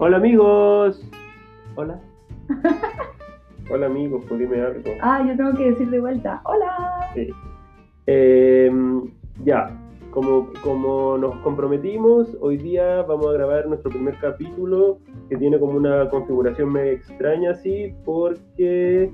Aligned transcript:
Hola 0.00 0.18
amigos. 0.18 1.02
Hola. 1.74 2.00
Hola 3.70 3.86
amigos, 3.86 4.22
pues 4.28 4.38
dime 4.38 4.60
algo. 4.60 4.92
Ah, 5.02 5.24
yo 5.26 5.36
tengo 5.36 5.52
que 5.54 5.72
decir 5.72 5.90
de 5.90 5.98
vuelta. 5.98 6.40
Hola. 6.44 7.10
Sí. 7.14 7.28
Eh, 8.06 8.70
ya, 9.42 9.76
como, 10.12 10.52
como 10.62 11.18
nos 11.18 11.36
comprometimos, 11.38 12.28
hoy 12.40 12.58
día 12.58 13.02
vamos 13.02 13.26
a 13.26 13.32
grabar 13.32 13.66
nuestro 13.66 13.90
primer 13.90 14.16
capítulo 14.20 15.00
que 15.28 15.36
tiene 15.36 15.58
como 15.58 15.72
una 15.72 16.08
configuración 16.10 16.72
medio 16.72 16.92
extraña 16.92 17.50
así, 17.50 17.92
porque 18.04 19.10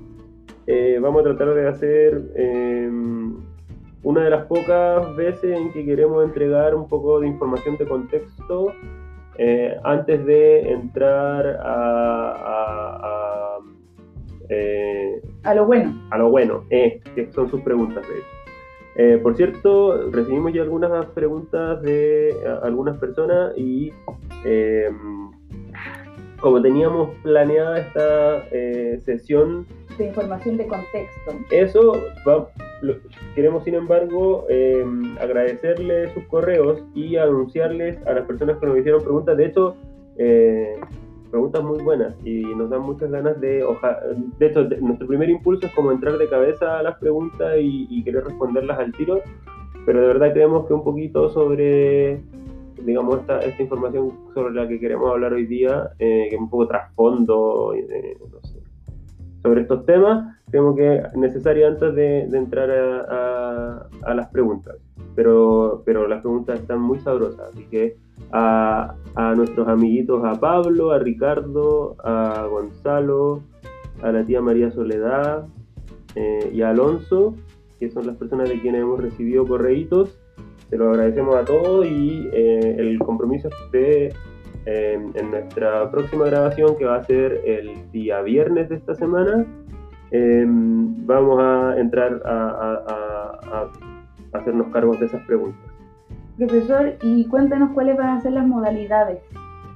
eh, 0.66 0.98
vamos 1.00 1.22
a 1.22 1.34
tratar 1.34 1.54
de 1.54 1.66
hacer 1.66 2.30
eh, 2.36 2.90
una 4.02 4.22
de 4.22 4.30
las 4.30 4.44
pocas 4.44 5.16
veces 5.16 5.56
en 5.56 5.72
que 5.72 5.86
queremos 5.86 6.22
entregar 6.24 6.74
un 6.74 6.86
poco 6.88 7.20
de 7.20 7.28
información 7.28 7.78
de 7.78 7.88
contexto 7.88 8.66
eh, 9.38 9.76
antes 9.84 10.24
de 10.26 10.70
entrar 10.70 11.46
a, 11.60 12.30
a, 12.32 12.96
a, 13.02 13.58
eh, 14.48 15.20
A 15.42 15.54
lo 15.54 15.66
bueno. 15.66 15.92
a 16.10 16.18
lo 16.18 16.30
bueno, 16.30 16.64
eh, 16.70 17.00
que 17.14 17.30
son 17.32 17.48
sus 17.50 17.60
preguntas 17.62 18.06
de 18.08 18.14
hecho. 18.14 18.26
Eh, 18.96 19.18
por 19.22 19.36
cierto, 19.36 20.08
recibimos 20.12 20.52
ya 20.52 20.62
algunas 20.62 21.06
preguntas 21.06 21.82
de 21.82 22.32
algunas 22.62 22.96
personas 22.98 23.52
y 23.56 23.92
eh, 24.44 24.88
como 26.40 26.62
teníamos 26.62 27.10
planeada 27.22 27.80
esta 27.80 28.44
eh, 28.52 29.00
sesión 29.04 29.66
De 29.98 30.06
información 30.06 30.56
de 30.58 30.68
contexto. 30.68 31.32
eso, 31.50 31.92
va- 32.28 32.46
queremos 33.34 33.64
sin 33.64 33.74
embargo 33.74 34.46
eh, 34.48 34.84
agradecerles 35.20 36.12
sus 36.14 36.24
correos 36.24 36.82
y 36.94 37.16
anunciarles 37.16 37.98
a 38.06 38.12
las 38.12 38.24
personas 38.26 38.58
que 38.58 38.66
nos 38.66 38.78
hicieron 38.78 39.02
preguntas. 39.02 39.36
De 39.36 39.46
hecho, 39.46 39.76
eh, 40.16 40.76
preguntas 41.30 41.62
muy 41.64 41.82
buenas 41.82 42.14
y 42.24 42.42
nos 42.42 42.70
dan 42.70 42.82
muchas 42.82 43.10
ganas 43.10 43.40
de... 43.40 43.64
oja- 43.64 44.00
de 44.38 44.46
hecho, 44.46 44.64
nuestro 44.80 45.06
primer 45.06 45.28
impulso 45.30 45.66
es 45.66 45.72
como 45.74 45.90
entrar 45.90 46.16
de 46.18 46.28
cabeza 46.28 46.78
a 46.78 46.82
las 46.82 46.96
preguntas 46.98 47.56
y, 47.60 47.86
y 47.90 48.04
querer 48.04 48.24
responderlas 48.24 48.78
al 48.78 48.92
tiro, 48.92 49.20
pero 49.84 50.00
de 50.00 50.06
verdad 50.06 50.32
creemos 50.32 50.66
que 50.66 50.74
un 50.74 50.84
poquito 50.84 51.28
sobre 51.30 52.20
digamos, 52.84 53.20
esta, 53.20 53.40
esta 53.40 53.62
información 53.62 54.12
sobre 54.34 54.52
la 54.52 54.68
que 54.68 54.78
queremos 54.78 55.10
hablar 55.10 55.32
hoy 55.32 55.46
día, 55.46 55.90
eh, 55.98 56.26
que 56.28 56.34
es 56.34 56.40
un 56.40 56.50
poco 56.50 56.66
trasfondo, 56.68 57.72
eh, 57.74 58.16
no 58.30 58.40
sé, 58.42 58.53
sobre 59.44 59.60
estos 59.60 59.84
temas, 59.84 60.36
creemos 60.50 60.74
que 60.74 60.96
es 60.96 61.14
necesario 61.14 61.68
antes 61.68 61.94
de, 61.94 62.26
de 62.28 62.38
entrar 62.38 62.70
a, 62.70 63.00
a- 63.08 63.86
a 64.06 64.14
las 64.14 64.28
preguntas. 64.30 64.74
Pero, 65.14 65.82
pero 65.84 66.08
las 66.08 66.22
preguntas 66.22 66.58
están 66.58 66.80
muy 66.80 66.98
sabrosas, 66.98 67.50
así 67.52 67.64
que 67.70 67.96
a, 68.32 68.94
a 69.14 69.34
nuestros 69.34 69.68
amiguitos, 69.68 70.24
a 70.24 70.32
Pablo, 70.40 70.90
a 70.92 70.98
Ricardo, 70.98 71.94
a 72.02 72.46
Gonzalo, 72.50 73.42
a 74.02 74.10
la 74.10 74.24
tía 74.24 74.40
María 74.40 74.70
Soledad 74.72 75.46
eh, 76.16 76.50
y 76.52 76.62
a 76.62 76.70
Alonso, 76.70 77.34
que 77.78 77.90
son 77.90 78.06
las 78.06 78.16
personas 78.16 78.48
de 78.48 78.60
quienes 78.60 78.80
hemos 78.80 79.00
recibido 79.00 79.46
correitos, 79.46 80.18
se 80.70 80.78
lo 80.78 80.88
agradecemos 80.90 81.36
a 81.36 81.44
todos 81.44 81.86
y 81.86 82.28
eh, 82.32 82.76
el 82.78 82.98
compromiso 82.98 83.48
es 83.48 83.70
de 83.72 84.14
eh, 84.66 84.98
en 85.14 85.30
nuestra 85.30 85.90
próxima 85.90 86.26
grabación, 86.26 86.76
que 86.78 86.84
va 86.84 86.96
a 86.96 87.02
ser 87.04 87.40
el 87.44 87.90
día 87.92 88.22
viernes 88.22 88.68
de 88.68 88.76
esta 88.76 88.94
semana, 88.94 89.44
eh, 90.10 90.44
vamos 90.46 91.38
a 91.40 91.78
entrar 91.78 92.20
a, 92.24 92.30
a- 92.30 92.84
a- 92.88 93.62
a 94.32 94.38
hacernos 94.38 94.68
cargos 94.72 94.98
de 95.00 95.06
esas 95.06 95.22
preguntas. 95.26 95.60
Profesor, 96.38 96.94
y 97.02 97.26
cuéntanos 97.28 97.70
cuáles 97.72 97.96
van 97.96 98.08
a 98.08 98.20
ser 98.20 98.32
las 98.32 98.46
modalidades 98.46 99.20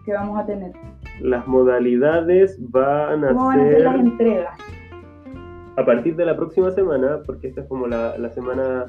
que 0.05 0.12
vamos 0.12 0.39
a 0.41 0.47
tener. 0.47 0.72
Las 1.20 1.47
modalidades 1.47 2.59
van 2.70 3.25
a 3.25 3.28
¿Cómo 3.28 3.47
van 3.47 3.60
a 3.60 3.62
ser 3.65 3.72
ser 3.75 3.82
las 3.84 3.94
entregas? 4.00 4.59
a 5.76 5.84
partir 5.84 6.16
de 6.16 6.26
la 6.26 6.34
próxima 6.37 6.70
semana, 6.72 7.20
porque 7.25 7.49
esta 7.49 7.60
es 7.60 7.69
como 7.69 7.87
la, 7.87 8.19
la 8.19 8.31
semana 8.31 8.87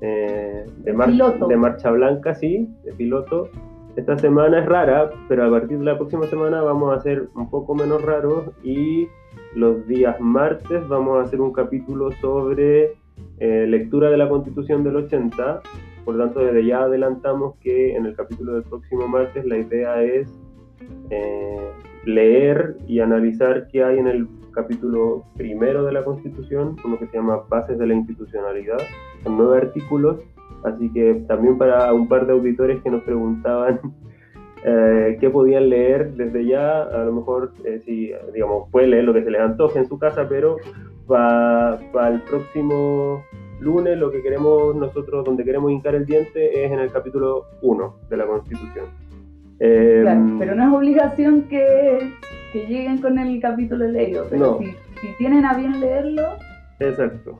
eh, 0.00 0.64
de, 0.84 0.92
mar- 0.92 1.08
Piloto. 1.08 1.48
de 1.48 1.56
marcha 1.56 1.90
blanca, 1.90 2.34
sí, 2.36 2.68
de 2.84 2.92
piloto. 2.92 3.48
Esta 3.96 4.16
semana 4.18 4.60
es 4.60 4.66
rara, 4.66 5.10
pero 5.28 5.44
a 5.44 5.50
partir 5.50 5.78
de 5.78 5.84
la 5.84 5.98
próxima 5.98 6.26
semana 6.26 6.62
vamos 6.62 6.96
a 6.96 7.00
ser 7.00 7.28
un 7.34 7.50
poco 7.50 7.74
menos 7.74 8.02
raros 8.02 8.50
y 8.62 9.08
los 9.54 9.86
días 9.88 10.20
martes 10.20 10.86
vamos 10.88 11.18
a 11.18 11.22
hacer 11.22 11.40
un 11.40 11.52
capítulo 11.52 12.12
sobre 12.20 12.92
eh, 13.40 13.66
lectura 13.66 14.10
de 14.10 14.16
la 14.16 14.28
Constitución 14.28 14.84
del 14.84 14.96
80. 14.96 15.62
Por 16.04 16.18
tanto, 16.18 16.40
desde 16.40 16.64
ya 16.64 16.82
adelantamos 16.82 17.56
que 17.56 17.96
en 17.96 18.06
el 18.06 18.14
capítulo 18.14 18.54
del 18.54 18.62
próximo 18.62 19.08
martes 19.08 19.44
la 19.44 19.58
idea 19.58 20.02
es 20.02 20.28
eh, 21.10 21.70
leer 22.04 22.76
y 22.86 23.00
analizar 23.00 23.66
qué 23.68 23.82
hay 23.82 23.98
en 23.98 24.06
el 24.06 24.28
capítulo 24.52 25.24
primero 25.36 25.84
de 25.84 25.92
la 25.92 26.04
Constitución, 26.04 26.76
uno 26.84 26.98
que 26.98 27.06
se 27.06 27.16
llama 27.16 27.42
Bases 27.48 27.78
de 27.78 27.86
la 27.86 27.94
Institucionalidad. 27.94 28.78
Son 29.24 29.36
nueve 29.36 29.58
artículos, 29.58 30.20
así 30.64 30.90
que 30.92 31.22
también 31.26 31.58
para 31.58 31.92
un 31.92 32.08
par 32.08 32.26
de 32.26 32.32
auditores 32.32 32.82
que 32.82 32.90
nos 32.90 33.02
preguntaban 33.02 33.80
eh, 34.64 35.16
qué 35.20 35.30
podían 35.30 35.68
leer 35.68 36.12
desde 36.14 36.44
ya, 36.46 36.82
a 36.82 37.04
lo 37.04 37.12
mejor, 37.12 37.52
eh, 37.64 37.80
si, 37.84 38.12
digamos, 38.32 38.68
pueden 38.70 38.90
leer 38.90 39.04
lo 39.04 39.14
que 39.14 39.24
se 39.24 39.30
les 39.30 39.40
antoje 39.40 39.78
en 39.78 39.86
su 39.88 39.98
casa, 39.98 40.26
pero 40.28 40.56
para 41.06 42.08
el 42.08 42.20
próximo 42.22 43.24
lunes 43.60 43.98
lo 43.98 44.10
que 44.10 44.22
queremos 44.22 44.74
nosotros, 44.76 45.24
donde 45.24 45.44
queremos 45.44 45.70
hincar 45.70 45.94
el 45.94 46.06
diente, 46.06 46.64
es 46.64 46.70
en 46.70 46.78
el 46.78 46.90
capítulo 46.92 47.46
1 47.62 47.96
de 48.08 48.16
la 48.16 48.26
Constitución. 48.26 48.86
Eh, 49.58 50.00
Claro, 50.02 50.20
pero 50.38 50.54
no 50.54 50.62
es 50.62 50.72
obligación 50.72 51.42
que, 51.42 52.12
que 52.52 52.66
lleguen 52.66 52.98
con 52.98 53.18
el 53.18 53.40
capítulo 53.40 53.86
leído, 53.86 54.24
pero 54.30 54.52
No. 54.52 54.58
si, 54.58 54.66
si 55.00 55.08
tienen 55.18 55.44
a 55.44 55.54
bien 55.54 55.80
leerlo, 55.80 56.22
Exacto. 56.78 57.38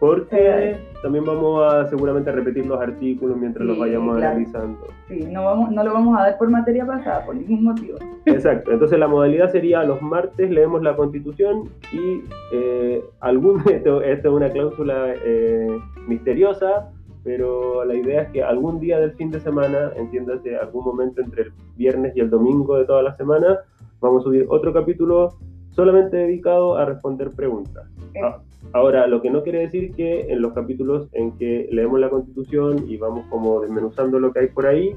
Porque 0.00 0.76
también 1.02 1.24
vamos 1.24 1.72
a 1.72 1.88
seguramente 1.88 2.30
repetir 2.30 2.66
los 2.66 2.80
artículos 2.80 3.36
mientras 3.36 3.66
los 3.66 3.78
vayamos 3.78 4.16
claro. 4.16 4.32
analizando. 4.32 4.86
sí, 5.08 5.26
no, 5.30 5.44
vamos, 5.44 5.70
no 5.72 5.82
lo 5.82 5.92
vamos 5.92 6.18
a 6.18 6.22
dar 6.22 6.38
por 6.38 6.48
materia 6.50 6.86
pasada, 6.86 7.24
por 7.24 7.34
ningún 7.34 7.64
motivo. 7.64 7.98
Exacto. 8.26 8.70
Entonces 8.70 8.98
la 8.98 9.08
modalidad 9.08 9.50
sería 9.50 9.82
los 9.82 10.00
martes 10.00 10.50
leemos 10.50 10.82
la 10.82 10.94
constitución 10.94 11.68
y 11.92 12.22
eh, 12.52 13.02
algún, 13.20 13.60
esto, 13.70 14.02
esto 14.02 14.28
es 14.28 14.34
una 14.34 14.50
cláusula 14.50 15.14
eh, 15.24 15.68
misteriosa, 16.06 16.90
pero 17.24 17.84
la 17.84 17.94
idea 17.94 18.22
es 18.22 18.28
que 18.30 18.42
algún 18.42 18.78
día 18.80 19.00
del 19.00 19.12
fin 19.12 19.30
de 19.30 19.40
semana, 19.40 19.90
entiéndase 19.96 20.56
algún 20.56 20.84
momento 20.84 21.20
entre 21.20 21.42
el 21.42 21.52
viernes 21.76 22.16
y 22.16 22.20
el 22.20 22.30
domingo 22.30 22.78
de 22.78 22.84
toda 22.84 23.02
la 23.02 23.16
semana, 23.16 23.58
vamos 24.00 24.22
a 24.22 24.24
subir 24.24 24.46
otro 24.48 24.72
capítulo 24.72 25.34
solamente 25.70 26.16
dedicado 26.16 26.76
a 26.76 26.84
responder 26.84 27.30
preguntas. 27.32 27.86
Eh, 28.14 28.20
Ah, 28.22 28.40
Ahora, 28.72 29.06
lo 29.06 29.22
que 29.22 29.30
no 29.30 29.42
quiere 29.42 29.60
decir 29.60 29.94
que 29.94 30.32
en 30.32 30.42
los 30.42 30.52
capítulos 30.52 31.08
en 31.12 31.32
que 31.36 31.68
leemos 31.70 32.00
la 32.00 32.10
Constitución 32.10 32.84
y 32.88 32.96
vamos 32.96 33.26
como 33.28 33.60
desmenuzando 33.60 34.18
lo 34.18 34.32
que 34.32 34.40
hay 34.40 34.46
por 34.48 34.66
ahí, 34.66 34.94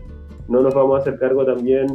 no 0.47 0.61
nos 0.61 0.73
vamos 0.73 0.97
a 0.97 1.01
hacer 1.01 1.17
cargo 1.17 1.45
también, 1.45 1.87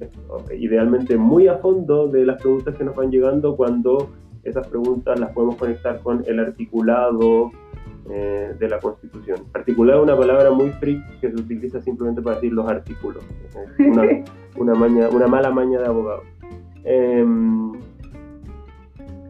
eh, 0.00 0.56
idealmente 0.56 1.16
muy 1.16 1.46
a 1.48 1.58
fondo, 1.58 2.08
de 2.08 2.26
las 2.26 2.40
preguntas 2.40 2.74
que 2.76 2.84
nos 2.84 2.96
van 2.96 3.10
llegando 3.10 3.56
cuando 3.56 4.10
esas 4.42 4.66
preguntas 4.66 5.20
las 5.20 5.30
podemos 5.32 5.56
conectar 5.56 6.00
con 6.00 6.24
el 6.26 6.40
articulado 6.40 7.52
eh, 8.10 8.54
de 8.58 8.68
la 8.68 8.80
Constitución. 8.80 9.44
Articulado 9.54 10.00
es 10.00 10.04
una 10.04 10.18
palabra 10.18 10.50
muy 10.50 10.70
freak 10.70 11.20
que 11.20 11.30
se 11.30 11.36
utiliza 11.36 11.80
simplemente 11.80 12.20
para 12.20 12.36
decir 12.36 12.52
los 12.52 12.68
artículos. 12.68 13.24
Una, 13.78 14.02
una, 14.56 14.74
maña, 14.74 15.08
una 15.08 15.28
mala 15.28 15.50
maña 15.50 15.78
de 15.78 15.86
abogado. 15.86 16.22
Em, 16.84 17.72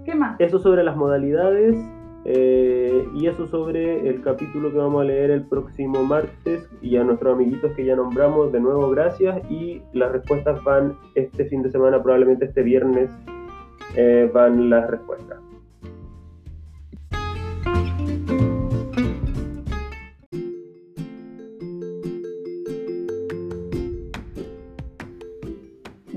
¿Qué 0.05 0.15
más? 0.15 0.41
eso 0.41 0.59
sobre 0.59 0.83
las 0.83 0.97
modalidades 0.97 1.77
eh, 2.25 3.05
y 3.15 3.27
eso 3.27 3.47
sobre 3.47 4.09
el 4.09 4.23
capítulo 4.23 4.71
que 4.71 4.79
vamos 4.79 5.03
a 5.03 5.05
leer 5.05 5.31
el 5.31 5.43
próximo 5.43 6.05
martes 6.05 6.69
y 6.81 6.97
a 6.97 7.05
nuestros 7.05 7.35
amiguitos 7.35 7.73
que 7.73 7.85
ya 7.85 7.97
nombramos 7.97 8.53
de 8.53 8.61
nuevo 8.61 8.91
gracias 8.91 9.43
y 9.50 9.82
las 9.93 10.12
respuestas 10.12 10.62
van 10.62 10.97
este 11.15 11.47
fin 11.47 11.62
de 11.62 11.71
semana, 11.71 12.03
probablemente 12.03 12.44
este 12.44 12.62
viernes 12.62 13.11
eh, 13.97 14.31
van 14.32 14.71
las 14.71 14.88
respuestas. 14.88 15.38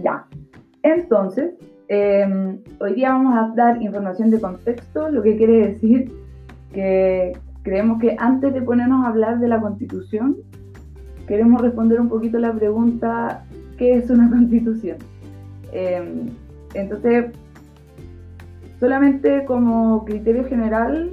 Ya. 0.03 0.27
Entonces, 0.83 1.54
eh, 1.95 2.59
hoy 2.79 2.93
día 2.93 3.11
vamos 3.11 3.37
a 3.37 3.53
dar 3.55 3.81
información 3.81 4.29
de 4.29 4.41
contexto, 4.41 5.09
lo 5.09 5.21
que 5.21 5.37
quiere 5.37 5.67
decir 5.67 6.11
que 6.73 7.37
creemos 7.63 7.99
que 7.99 8.15
antes 8.19 8.53
de 8.53 8.61
ponernos 8.61 9.05
a 9.05 9.09
hablar 9.09 9.39
de 9.39 9.47
la 9.47 9.61
constitución, 9.61 10.37
queremos 11.25 11.61
responder 11.61 12.01
un 12.01 12.09
poquito 12.09 12.37
la 12.37 12.53
pregunta, 12.53 13.45
¿qué 13.77 13.95
es 13.95 14.09
una 14.09 14.29
constitución? 14.35 14.97
Eh, 15.71 16.25
entonces, 16.73 17.31
solamente 18.79 19.45
como 19.45 20.03
criterio 20.03 20.43
general, 20.45 21.11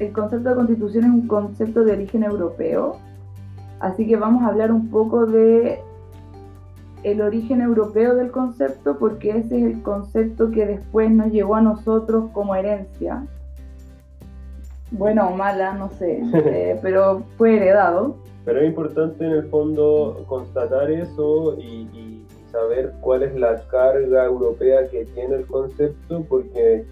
el 0.00 0.12
concepto 0.12 0.50
de 0.50 0.54
constitución 0.56 1.04
es 1.04 1.10
un 1.10 1.28
concepto 1.28 1.84
de 1.84 1.92
origen 1.92 2.24
europeo, 2.24 2.96
así 3.78 4.06
que 4.06 4.16
vamos 4.16 4.42
a 4.42 4.48
hablar 4.48 4.72
un 4.72 4.88
poco 4.90 5.24
de 5.24 5.78
el 7.06 7.20
origen 7.20 7.60
europeo 7.60 8.16
del 8.16 8.32
concepto 8.32 8.98
porque 8.98 9.30
ese 9.30 9.58
es 9.58 9.64
el 9.64 9.82
concepto 9.82 10.50
que 10.50 10.66
después 10.66 11.08
nos 11.08 11.28
llegó 11.28 11.54
a 11.54 11.60
nosotros 11.60 12.30
como 12.32 12.56
herencia. 12.56 13.24
Buena 14.90 15.28
o 15.28 15.36
mala, 15.36 15.72
no 15.74 15.88
sé, 15.90 16.20
eh, 16.34 16.76
pero 16.82 17.22
fue 17.38 17.58
heredado. 17.58 18.16
Pero 18.44 18.60
es 18.60 18.66
importante 18.66 19.24
en 19.24 19.30
el 19.30 19.44
fondo 19.50 20.24
constatar 20.26 20.90
eso 20.90 21.56
y, 21.58 22.24
saber 22.50 22.94
cuál 23.02 23.22
es 23.22 23.34
la 23.34 23.60
carga 23.66 24.24
europea 24.24 24.88
que 24.88 25.04
tiene 25.04 25.34
el 25.34 25.46
concepto, 25.46 26.24
porque 26.26 26.86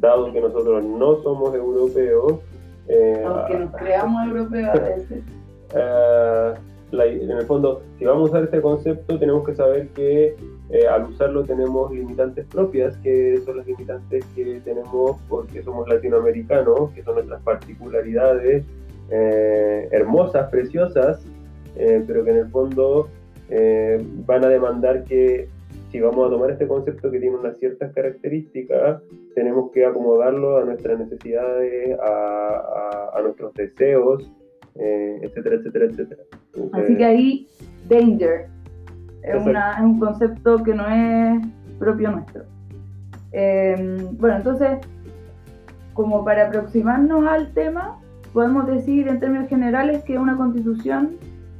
dado 0.00 0.32
que 0.32 0.40
nosotros 0.40 0.82
no 0.82 1.22
somos 1.22 1.54
europeos, 1.54 2.40
eh, 2.88 3.22
aunque 3.24 3.58
nos 3.58 3.76
creamos 3.76 4.26
europeos 4.26 4.68
a 4.70 4.80
veces. 4.80 5.22
En 6.92 7.30
el 7.30 7.46
fondo, 7.46 7.82
si 7.98 8.04
vamos 8.04 8.28
a 8.28 8.32
usar 8.32 8.44
este 8.44 8.60
concepto, 8.60 9.18
tenemos 9.18 9.46
que 9.46 9.54
saber 9.54 9.88
que 9.88 10.34
eh, 10.70 10.86
al 10.88 11.04
usarlo 11.04 11.44
tenemos 11.44 11.92
limitantes 11.92 12.46
propias, 12.46 12.96
que 12.98 13.38
son 13.44 13.58
las 13.58 13.66
limitantes 13.66 14.24
que 14.34 14.60
tenemos 14.64 15.20
porque 15.28 15.62
somos 15.62 15.88
latinoamericanos, 15.88 16.90
que 16.90 17.02
son 17.04 17.14
nuestras 17.14 17.42
particularidades 17.42 18.64
eh, 19.10 19.88
hermosas, 19.92 20.50
preciosas, 20.50 21.24
eh, 21.76 22.02
pero 22.06 22.24
que 22.24 22.30
en 22.30 22.36
el 22.38 22.48
fondo 22.48 23.08
van 24.26 24.44
a 24.44 24.48
demandar 24.48 25.02
que 25.04 25.48
si 25.90 25.98
vamos 25.98 26.28
a 26.28 26.30
tomar 26.30 26.52
este 26.52 26.68
concepto 26.68 27.10
que 27.10 27.18
tiene 27.18 27.36
unas 27.36 27.58
ciertas 27.58 27.92
características, 27.92 29.02
tenemos 29.34 29.72
que 29.72 29.84
acomodarlo 29.84 30.58
a 30.58 30.64
nuestras 30.64 31.00
necesidades, 31.00 31.98
a 32.00 33.20
nuestros 33.24 33.52
deseos, 33.54 34.30
etcétera, 34.76 35.56
etcétera, 35.56 35.84
etcétera. 35.86 36.22
Así 36.72 36.96
que 36.96 37.04
ahí, 37.04 37.48
danger. 37.88 38.48
Es, 39.22 39.42
un 39.82 39.98
concepto 39.98 40.62
que 40.62 40.74
no 40.74 40.86
es 40.88 41.46
propio 41.78 42.10
nuestro. 42.10 42.44
Em, 43.32 44.16
bueno, 44.16 44.36
entonces, 44.36 44.78
como 45.94 46.24
para 46.24 46.46
aproximarnos 46.46 47.26
al 47.26 47.52
tema, 47.52 47.98
podemos 48.32 48.66
decir 48.66 49.08
en 49.08 49.20
términos 49.20 49.48
generales 49.48 50.02
que 50.04 50.18
una 50.18 50.36
constitución 50.36 51.16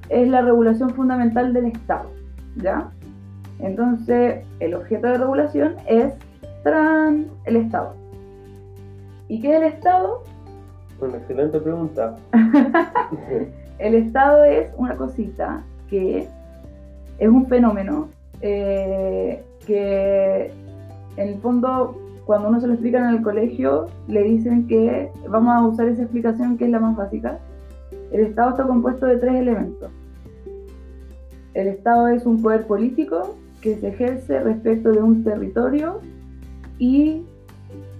es 0.08 0.28
la 0.28 0.40
regulación 0.40 0.90
fundamental 0.90 1.52
del 1.52 1.66
Estado, 1.66 2.10
¿ya? 2.56 2.90
Entonces, 3.58 4.44
el 4.60 4.74
objeto 4.74 5.08
de 5.08 5.18
regulación 5.18 5.74
es 5.86 6.14
el 7.46 7.56
Estado. 7.56 7.94
¿Y 9.28 9.40
qué 9.40 9.50
es 9.50 9.56
el 9.56 9.64
Estado? 9.64 10.22
Una 11.00 11.16
excelente 11.16 11.58
pregunta. 11.60 12.16
el 13.78 13.94
Estado 13.94 14.44
es 14.44 14.70
una 14.76 14.96
cosita 14.96 15.62
que 15.88 16.28
es 17.18 17.28
un 17.28 17.46
fenómeno 17.46 18.08
eh, 18.42 19.42
que 19.66 20.50
en 21.16 21.28
el 21.28 21.38
fondo 21.40 21.96
cuando 22.24 22.48
uno 22.48 22.60
se 22.60 22.66
lo 22.66 22.74
explica 22.74 22.98
en 22.98 23.16
el 23.16 23.22
colegio 23.22 23.86
le 24.08 24.22
dicen 24.22 24.68
que 24.68 25.10
vamos 25.28 25.54
a 25.54 25.66
usar 25.66 25.88
esa 25.88 26.02
explicación 26.02 26.58
que 26.58 26.66
es 26.66 26.70
la 26.70 26.78
más 26.78 26.96
básica. 26.96 27.38
El 28.12 28.20
Estado 28.20 28.50
está 28.50 28.64
compuesto 28.64 29.06
de 29.06 29.16
tres 29.16 29.34
elementos. 29.34 29.90
El 31.54 31.68
Estado 31.68 32.08
es 32.08 32.26
un 32.26 32.42
poder 32.42 32.66
político 32.66 33.36
que 33.60 33.76
se 33.76 33.88
ejerce 33.88 34.40
respecto 34.40 34.92
de 34.92 35.02
un 35.02 35.24
territorio 35.24 36.00
y 36.78 37.22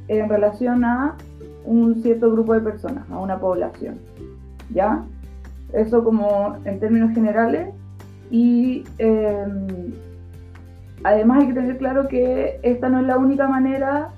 en 0.09 0.29
relación 0.29 0.85
a 0.85 1.17
un 1.65 2.03
cierto 2.03 2.31
grupo 2.31 2.55
de 2.55 2.61
personas, 2.61 3.09
a 3.11 3.19
una 3.19 3.39
población. 3.39 3.99
¿Ya? 4.73 5.05
Eso 5.73 6.05
como 6.05 6.57
en 6.65 6.81
términos 6.81 7.13
generales. 7.13 7.69
Y 8.31 8.85
em, 8.99 9.93
además 11.03 11.41
hay 11.41 11.49
que 11.49 11.55
tener 11.55 11.79
claro 11.79 12.09
que 12.09 12.61
esta 12.63 12.89
no 12.89 13.01
es 13.01 13.07
la 13.07 13.19
única 13.19 13.49
manera 13.49 14.11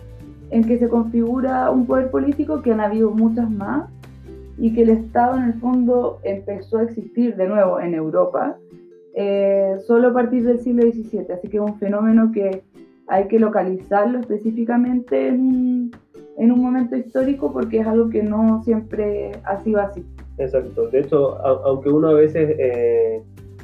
en 0.50 0.64
que 0.64 0.78
se 0.78 0.88
configura 0.88 1.70
un 1.70 1.86
poder 1.86 2.10
político, 2.10 2.60
que 2.60 2.72
han 2.72 2.80
habido 2.80 3.10
muchas 3.10 3.50
más, 3.50 3.88
y 4.58 4.74
que 4.74 4.82
el 4.82 4.90
Estado 4.90 5.38
en 5.38 5.44
el 5.44 5.54
fondo 5.54 6.20
empezó 6.24 6.78
a 6.78 6.82
existir 6.82 7.36
de 7.36 7.48
nuevo 7.48 7.80
en 7.80 7.94
Europa 7.94 8.56
eh, 9.14 9.76
solo 9.86 10.08
a 10.08 10.12
partir 10.12 10.44
del 10.44 10.60
siglo 10.60 10.82
XVII. 10.82 11.32
Así 11.32 11.48
que 11.48 11.56
es 11.56 11.62
un 11.62 11.78
fenómeno 11.78 12.32
que 12.32 12.62
hay 13.08 13.28
que 13.28 13.38
localizarlo 13.38 14.20
específicamente 14.20 15.28
en 15.28 15.90
en 16.38 16.52
un 16.52 16.60
momento 16.60 16.96
histórico 16.96 17.52
porque 17.52 17.80
es 17.80 17.86
algo 17.86 18.08
que 18.08 18.22
no 18.22 18.62
siempre 18.64 19.32
ha 19.44 19.60
sido 19.60 19.80
así. 19.80 20.04
Exacto. 20.38 20.88
De 20.88 21.00
hecho, 21.00 21.36
aunque 21.44 21.88
uno 21.88 22.08
a 22.08 22.14
veces, 22.14 22.56
eh, 22.58 23.22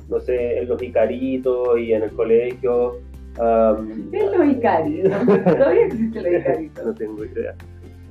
no 0.08 0.20
sé, 0.20 0.58
en 0.58 0.68
los 0.68 0.82
Icaritos 0.82 1.78
y 1.78 1.92
en 1.92 2.02
el 2.02 2.12
colegio... 2.12 2.96
Um, 3.40 4.10
¿Qué 4.10 4.18
es 4.18 4.36
los 4.36 4.46
Icaritos? 4.46 5.12
Todavía 5.44 5.86
existe 5.86 6.22
los 6.22 6.40
Icaritos. 6.40 6.86
no 6.86 6.94
tengo 6.94 7.24
idea. 7.24 7.54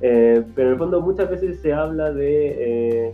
Eh, 0.00 0.44
pero 0.54 0.68
en 0.68 0.72
el 0.74 0.78
fondo 0.78 1.00
muchas 1.00 1.28
veces 1.30 1.60
se 1.60 1.72
habla 1.72 2.12
de 2.12 3.08
eh, 3.08 3.12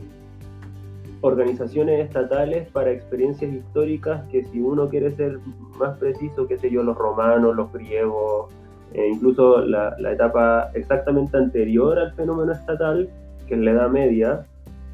organizaciones 1.22 2.04
estatales 2.04 2.68
para 2.70 2.90
experiencias 2.90 3.52
históricas 3.52 4.22
que 4.30 4.44
si 4.44 4.60
uno 4.60 4.88
quiere 4.88 5.10
ser 5.12 5.38
más 5.78 5.96
preciso, 5.98 6.46
qué 6.46 6.58
sé 6.58 6.70
yo, 6.70 6.82
los 6.82 6.96
romanos, 6.96 7.56
los 7.56 7.72
griegos, 7.72 8.52
e 8.94 9.08
incluso 9.08 9.64
la, 9.64 9.94
etapa 10.10 10.70
exactamente 10.74 11.36
anterior 11.36 11.98
al 11.98 12.12
fenómeno 12.14 12.52
estatal, 12.52 13.08
que 13.46 13.54
es 13.54 13.60
la 13.60 13.72
Edad 13.72 13.90
Media, 13.90 14.46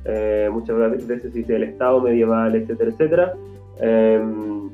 eh, 0.06 0.48
muchas 0.50 0.76
veces 1.06 1.32
dice 1.32 1.56
el 1.56 1.64
Estado 1.64 2.00
medieval, 2.00 2.54
etcétera, 2.54 2.90
etcétera. 2.90 3.34
Em, 3.78 4.70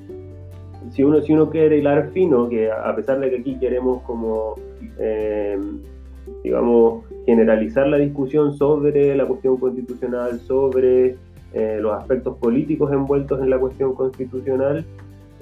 si, 0.91 1.03
uno, 1.03 1.21
si 1.21 1.33
uno 1.33 1.51
quiere 1.51 1.79
hilar 1.79 2.11
fino, 2.11 2.49
que 2.49 2.71
a 2.71 2.95
pesar 2.95 3.19
de 3.19 3.31
que 3.31 3.39
aquí 3.39 3.59
queremos 3.59 4.03
como, 4.03 4.55
em, 4.99 5.81
digamos, 6.45 7.05
generalizar 7.27 7.89
la 7.89 7.97
discusión 7.97 8.55
sobre 8.55 9.17
la 9.17 9.27
cuestión 9.27 9.57
constitucional, 9.57 10.39
sobre 10.39 11.17
eh, 11.53 11.79
los 11.81 11.93
aspectos 11.95 12.37
políticos 12.39 12.93
envueltos 12.93 13.41
en 13.41 13.51
la 13.51 13.59
cuestión 13.59 13.95
constitucional, 13.95 14.85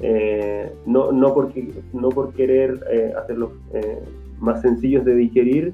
eh, 0.01 0.73
no, 0.87 1.13
no, 1.13 1.35
porque, 1.35 1.71
no 1.93 2.09
por 2.09 2.33
querer 2.35 2.81
eh, 2.91 3.13
hacerlos 3.17 3.53
eh, 3.73 4.01
más 4.41 4.61
sencillos 4.63 5.05
de 5.05 5.15
digerir, 5.15 5.73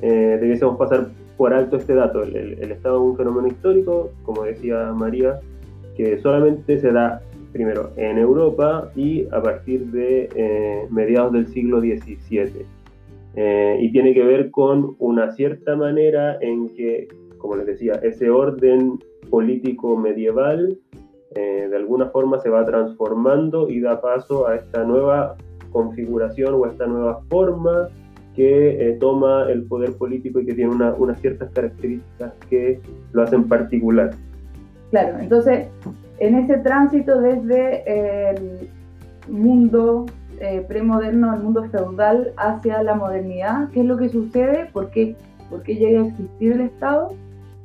debiésemos 0.00 0.76
pasar 0.76 1.08
por 1.38 1.54
alto 1.54 1.76
este 1.76 1.94
dato. 1.94 2.22
El, 2.22 2.70
Estado 2.70 2.96
es 2.96 3.10
un 3.10 3.16
fenómeno 3.16 3.48
histórico, 3.48 4.10
como 4.24 4.44
decía 4.44 4.92
María, 4.92 5.40
que 5.96 6.18
solamente 6.18 6.78
se 6.78 6.92
da 6.92 7.22
primero 7.52 7.90
en 7.96 8.18
Europa 8.18 8.90
y 8.94 9.26
a 9.32 9.42
partir 9.42 9.86
de 9.86 10.86
mediados 10.90 11.32
del 11.32 11.46
siglo 11.48 11.80
XVII. 11.80 12.66
y 13.80 13.92
tiene 13.92 14.12
que 14.12 14.22
ver 14.22 14.50
con 14.50 14.96
una 14.98 15.32
cierta 15.32 15.76
manera 15.76 16.36
en 16.42 16.68
que, 16.74 17.08
como 17.38 17.56
les 17.56 17.66
decía, 17.66 17.94
ese 18.02 18.28
orden 18.28 18.98
político 19.30 19.96
medieval 19.96 20.78
eh, 21.36 21.68
de 21.68 21.76
alguna 21.76 22.06
forma 22.06 22.40
se 22.40 22.48
va 22.48 22.64
transformando 22.64 23.68
y 23.68 23.80
da 23.80 24.00
paso 24.00 24.48
a 24.48 24.56
esta 24.56 24.84
nueva 24.84 25.36
configuración 25.70 26.54
o 26.54 26.64
a 26.64 26.70
esta 26.70 26.86
nueva 26.86 27.20
forma 27.28 27.88
que 28.34 28.88
eh, 28.88 28.96
toma 28.98 29.44
el 29.50 29.64
poder 29.64 29.92
político 29.98 30.40
y 30.40 30.46
que 30.46 30.54
tiene 30.54 30.70
unas 30.70 31.20
ciertas 31.20 31.50
características 31.52 32.32
que 32.48 32.80
lo 33.12 33.22
hacen 33.22 33.46
particular. 33.48 34.12
Claro, 34.90 35.18
entonces 35.18 35.68
en 36.20 36.36
ese 36.36 36.56
tránsito 36.56 37.20
desde 37.20 38.30
el 38.30 38.70
mundo 39.28 40.06
eh, 40.40 40.64
premoderno 40.66 41.32
al 41.32 41.42
mundo 41.42 41.64
feudal 41.64 42.32
hacia 42.38 42.82
la 42.82 42.94
modernidad, 42.94 43.68
¿qué 43.72 43.80
es 43.80 43.86
lo 43.86 43.98
que 43.98 44.08
sucede? 44.08 44.70
¿Por 44.72 44.88
qué, 44.88 45.16
¿Por 45.50 45.62
qué 45.62 45.74
llega 45.74 46.00
a 46.00 46.06
existir 46.06 46.52
el 46.52 46.62
Estado? 46.62 47.12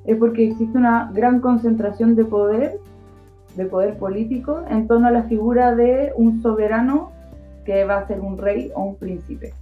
Es 0.04 0.18
porque 0.18 0.50
existe 0.50 0.78
una 0.78 1.10
gran 1.14 1.40
concentración 1.40 2.16
de 2.16 2.26
poder 2.26 2.81
de 3.56 3.66
poder 3.66 3.98
político 3.98 4.64
en 4.70 4.88
torno 4.88 5.08
a 5.08 5.12
la 5.12 5.24
figura 5.24 5.76
de 5.76 6.14
un 6.16 6.42
soberano 6.42 7.12
que 7.66 7.84
va 7.86 7.98
a 7.98 8.08
ser 8.08 8.20
un 8.20 8.38
rey 8.38 8.72
o 8.76 8.84
un 8.84 8.96
príncipe. 8.96 9.54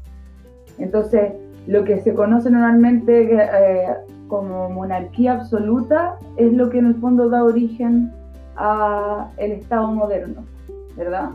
Entonces, 0.78 1.34
lo 1.68 1.84
que 1.84 2.00
se 2.00 2.14
conoce 2.14 2.50
normalmente 2.50 3.36
eh, 3.36 3.88
como 4.28 4.70
monarquía 4.70 5.34
absoluta 5.34 6.18
es 6.38 6.54
lo 6.54 6.70
que 6.70 6.80
en 6.80 6.88
el 6.88 6.96
fondo 6.96 7.30
da 7.30 7.44
origen 7.44 8.12
a 8.56 9.30
el 9.38 9.52
Estado 9.54 9.92
moderno, 9.92 10.44
¿verdad? 10.96 11.32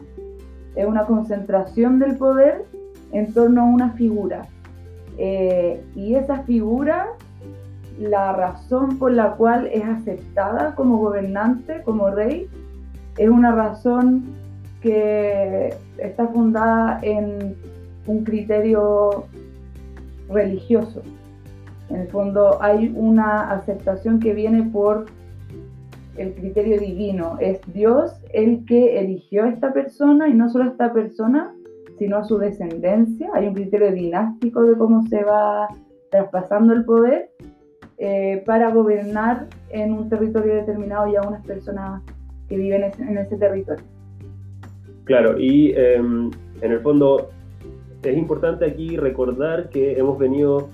Es 0.75 0.87
una 0.87 1.05
concentración 1.05 1.99
del 1.99 2.17
poder 2.17 2.65
en 3.13 3.33
torno 3.33 3.63
a 3.63 3.65
una 3.65 3.91
figura. 3.93 4.47
Eh, 5.19 5.85
y 5.95 6.15
esa 6.15 6.43
figura 6.43 7.09
la 7.99 8.33
razón 8.33 8.99
por 8.99 9.13
la 9.13 9.33
cual 9.33 9.69
es 9.69 9.85
aceptada 9.85 10.75
como 10.75 10.99
gobernante, 10.99 11.83
como 11.85 12.11
rey, 12.11 12.49
es 13.17 13.29
una 13.29 13.55
razón 13.55 14.25
que 14.81 15.75
está 15.99 16.29
fundada 16.29 16.99
en 17.03 17.57
un 18.07 18.25
criterio 18.25 19.27
religioso. 20.29 21.03
En 21.91 21.97
el 22.01 22.09
fondo 22.09 22.61
hay 22.61 22.93
una 22.97 23.51
aceptación 23.53 24.19
que 24.19 24.35
viene 24.35 24.65
por 24.65 25.07
el 26.17 26.35
criterio 26.35 26.79
divino, 26.79 27.37
es 27.41 27.61
Dios 27.73 28.13
el 28.33 28.65
que 28.67 29.01
eligió 29.01 29.45
a 29.45 29.49
esta 29.49 29.73
persona 29.73 30.29
y 30.29 30.35
no 30.35 30.49
solo 30.49 30.65
a 30.65 30.69
esta 30.69 30.93
persona, 30.93 31.53
sino 31.99 32.19
a 32.19 32.25
su 32.25 32.39
descendencia. 32.39 33.31
Hay 33.35 33.49
un 33.49 33.55
criterio 33.55 33.93
dinástico 33.93 34.63
de 34.63 34.77
cómo 34.77 35.07
se 35.07 35.25
va 35.25 35.69
traspasando 36.11 36.73
el 36.73 36.85
poder 36.85 37.31
eh, 37.99 38.43
para 38.45 38.71
gobernar 38.71 39.47
en 39.71 39.93
un 39.93 40.09
territorio 40.09 40.55
determinado 40.55 41.09
y 41.09 41.17
a 41.17 41.23
unas 41.23 41.45
personas 41.47 42.03
que 42.49 42.57
viven 42.57 42.91
en 42.99 43.19
ese, 43.19 43.37
territorio. 43.37 43.85
Claro, 45.05 45.39
y 45.39 45.73
em, 45.77 46.31
en 46.61 46.73
el 46.73 46.81
fondo 46.81 47.31
es 48.03 48.17
importante 48.17 48.65
aquí 48.65 48.97
recordar 48.97 49.69
que 49.71 49.99
hemos 49.99 50.19
venido 50.19 50.69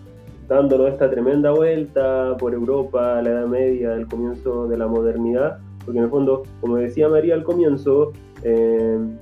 dándonos 0.49 0.89
esta 0.89 1.09
tremenda 1.11 1.53
vuelta 1.53 2.37
por 2.39 2.55
Europa, 2.55 3.23
la 3.23 3.31
Edad 3.31 3.47
Media, 3.47 3.95
el 3.95 4.07
comienzo 4.07 4.67
de 4.67 4.77
la 4.77 4.89
modernidad, 4.89 5.59
porque 5.85 5.99
en 5.99 6.05
el 6.05 6.11
fondo, 6.11 6.43
como 6.61 6.77
decía 6.77 7.09
María 7.09 7.35
al 7.35 7.45
comienzo, 7.45 8.13
em, 8.43 9.17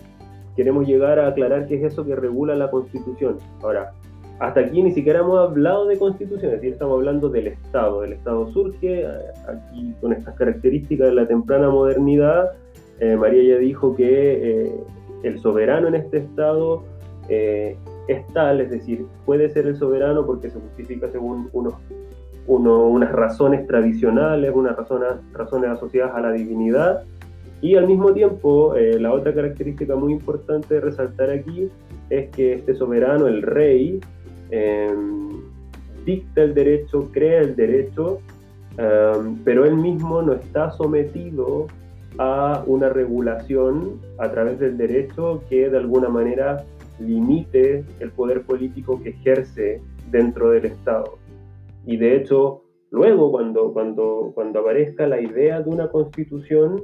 queremos 0.56 0.86
llegar 0.86 1.18
a 1.18 1.28
aclarar 1.28 1.66
qué 1.66 1.76
es 1.76 1.92
eso 1.92 2.04
que 2.04 2.16
regula 2.16 2.54
la 2.54 2.70
Constitución. 2.70 3.36
Ahora, 3.62 3.92
hasta 4.38 4.60
aquí 4.60 4.82
ni 4.82 4.92
siquiera 4.92 5.20
hemos 5.20 5.38
hablado 5.38 5.86
de 5.86 5.98
constitución, 5.98 6.52
es 6.52 6.60
decir, 6.60 6.72
estamos 6.72 6.94
hablando 6.94 7.28
del 7.28 7.48
Estado. 7.48 8.04
El 8.04 8.12
Estado 8.12 8.46
surge 8.52 9.02
eh, 9.02 9.06
aquí 9.48 9.94
con 10.00 10.12
estas 10.12 10.34
características 10.36 11.08
de 11.08 11.14
la 11.14 11.26
temprana 11.26 11.70
modernidad. 11.70 12.52
Eh, 13.00 13.16
María 13.16 13.54
ya 13.54 13.58
dijo 13.58 13.96
que 13.96 14.66
eh, 14.66 14.72
el 15.24 15.40
soberano 15.40 15.88
en 15.88 15.96
este 15.96 16.18
Estado 16.18 16.82
es 17.28 18.26
tal, 18.32 18.62
es 18.62 18.70
decir, 18.70 19.04
puede 19.26 19.50
ser 19.50 19.66
el 19.66 19.76
soberano 19.76 20.24
porque 20.24 20.48
se 20.48 20.58
justifica 20.58 21.10
según 21.10 21.50
unos, 21.52 21.74
unas 22.46 23.12
razones 23.12 23.66
tradicionales, 23.66 24.50
unas 24.54 24.74
razones, 24.74 25.08
razones 25.34 25.68
asociadas 25.68 26.14
a 26.14 26.20
la 26.22 26.32
divinidad. 26.32 27.02
Y 27.60 27.74
al 27.74 27.86
mismo 27.86 28.14
tiempo, 28.14 28.72
la 28.98 29.12
otra 29.12 29.34
característica 29.34 29.94
muy 29.94 30.14
importante 30.14 30.76
de 30.76 30.80
resaltar 30.80 31.28
aquí 31.28 31.68
es 32.08 32.30
que 32.30 32.54
este 32.54 32.74
soberano, 32.74 33.26
el 33.26 33.42
rey, 33.42 34.00
Em, 34.50 35.28
dicta 36.04 36.42
el 36.42 36.54
derecho, 36.54 37.10
crea 37.12 37.40
el 37.40 37.54
derecho, 37.54 38.20
em, 38.76 39.36
pero 39.44 39.64
él 39.64 39.76
mismo 39.76 40.22
no 40.22 40.32
está 40.32 40.70
sometido 40.70 41.66
a 42.18 42.62
una 42.66 42.88
regulación 42.88 44.00
a 44.18 44.30
través 44.30 44.58
del 44.58 44.76
derecho 44.76 45.42
que 45.48 45.68
de 45.68 45.76
alguna 45.76 46.08
manera 46.08 46.64
limite 46.98 47.84
el 48.00 48.10
poder 48.10 48.42
político 48.42 49.00
que 49.02 49.10
ejerce 49.10 49.80
dentro 50.10 50.50
del 50.50 50.64
Estado. 50.64 51.18
Y 51.86 51.96
de 51.96 52.16
hecho, 52.16 52.62
luego 52.90 53.30
cuando, 53.30 53.72
cuando, 53.72 54.32
cuando 54.34 54.60
aparezca 54.60 55.06
la 55.06 55.20
idea 55.20 55.60
de 55.60 55.70
una 55.70 55.88
constitución, 55.88 56.82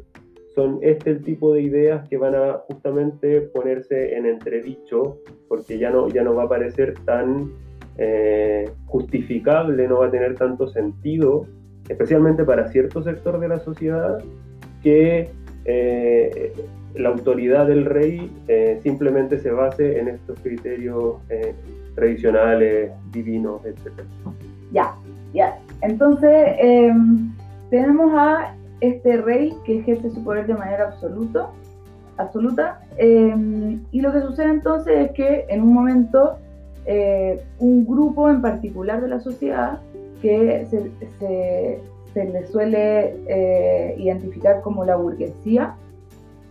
son 0.55 0.79
este 0.83 1.11
el 1.11 1.23
tipo 1.23 1.53
de 1.53 1.63
ideas 1.63 2.09
que 2.09 2.17
van 2.17 2.35
a 2.35 2.59
justamente 2.69 3.41
ponerse 3.41 4.17
en 4.17 4.27
entredicho, 4.27 5.19
porque 5.49 5.79
ya 5.79 5.91
no, 5.91 6.09
ya 6.09 6.23
no 6.23 6.35
va 6.35 6.45
a 6.45 6.49
parecer 6.49 6.95
tan 7.05 7.51
eh, 7.99 8.71
justificable, 8.87 9.87
no 9.89 10.01
va 10.01 10.07
a 10.07 10.11
tener 10.11 10.35
tanto 10.37 10.69
sentido, 10.69 11.47
especialmente 11.89 12.45
para 12.45 12.69
cierto 12.69 13.03
sector 13.03 13.41
de 13.41 13.49
la 13.49 13.59
sociedad, 13.59 14.19
que 14.83 15.31
eh, 15.65 16.53
la 16.95 17.09
autoridad 17.09 17.67
del 17.67 17.85
rey 17.85 18.31
eh, 18.49 18.79
simplemente 18.83 19.39
se 19.39 19.51
base 19.51 19.99
en 19.99 20.09
estos 20.09 20.39
criterios 20.41 21.17
tradicionales, 21.97 22.91
divinos, 23.13 23.65
etc. 23.65 23.93
Ya, 24.73 24.95
ya. 25.33 25.59
Entonces, 25.83 26.55
em, 26.59 27.33
tenemos 27.71 28.13
a 28.15 28.55
este 28.89 29.17
rey 29.19 29.55
que 29.65 29.81
ejerce 29.81 30.11
su 30.11 30.23
poder 30.23 30.47
de 30.47 30.55
manera 30.55 30.89
absoluta, 30.89 31.51
absoluta. 32.17 32.81
Em, 32.97 33.83
y 33.91 34.01
lo 34.01 34.13
que 34.13 34.21
sucede 34.21 34.51
entonces 34.51 35.07
es 35.07 35.13
que 35.13 35.47
en 35.49 35.63
un 35.63 35.73
momento 35.73 36.39
eh, 36.87 37.43
un 37.59 37.87
grupo 37.87 38.29
en 38.29 38.43
particular 38.43 39.01
de 39.01 39.09
la 39.09 39.21
sociedad 39.21 39.81
que 40.21 40.67
se, 40.71 42.25
le 42.25 42.47
suele 42.47 43.17
eh, 43.27 43.97
identificar 43.99 44.61
como 44.63 44.85
la 44.85 44.97
burguesía, 44.97 45.75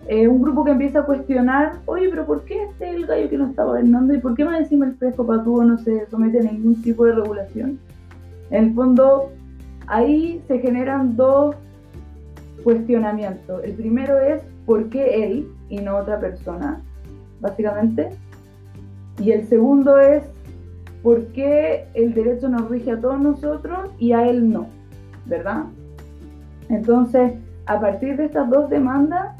eh, 0.08 0.28
un 0.28 0.42
grupo 0.42 0.66
que 0.66 0.72
empieza 0.72 1.00
a 1.00 1.06
cuestionar, 1.06 1.80
oye, 1.86 2.10
pero 2.10 2.26
¿por 2.26 2.44
qué 2.44 2.64
este 2.64 2.90
es 2.90 2.96
el 2.96 3.06
gallo 3.06 3.30
que 3.30 3.38
no 3.38 3.48
está 3.48 3.64
gobernando 3.64 4.14
y 4.14 4.18
por 4.18 4.36
qué 4.36 4.44
más 4.44 4.60
encima 4.60 4.86
el 4.86 4.96
fresco 4.96 5.26
patúo 5.26 5.64
no 5.64 5.78
se 5.78 6.06
somete 6.08 6.40
a 6.40 6.52
ningún 6.52 6.82
tipo 6.82 7.06
de 7.06 7.14
regulación? 7.14 7.80
En 8.50 8.66
el 8.66 8.74
fondo, 8.74 9.32
ahí 9.88 10.44
se 10.48 10.60
generan 10.60 11.16
dos 11.16 11.56
cuestionamiento. 12.64 13.62
El 13.62 13.74
primero 13.74 14.20
es 14.20 14.42
por 14.66 14.90
qué 14.90 15.26
él 15.26 15.48
y 15.70 15.78
no 15.78 15.98
otra 15.98 16.20
persona, 16.20 16.82
básicamente. 17.40 18.10
Y 19.20 19.32
el 19.32 19.48
segundo 19.48 20.00
es 20.00 20.24
por 21.04 21.28
qué 21.28 21.86
el 21.94 22.14
derecho 22.14 22.50
nos 22.50 22.70
rige 22.70 22.92
a 22.92 23.00
todos 23.00 23.20
nosotros 23.20 23.90
y 24.00 24.14
a 24.14 24.28
él 24.28 24.52
no, 24.52 24.68
¿verdad? 25.26 25.66
Entonces, 26.70 27.34
a 27.66 27.80
partir 27.80 28.18
de 28.18 28.26
estas 28.26 28.50
dos 28.50 28.70
demandas 28.70 29.36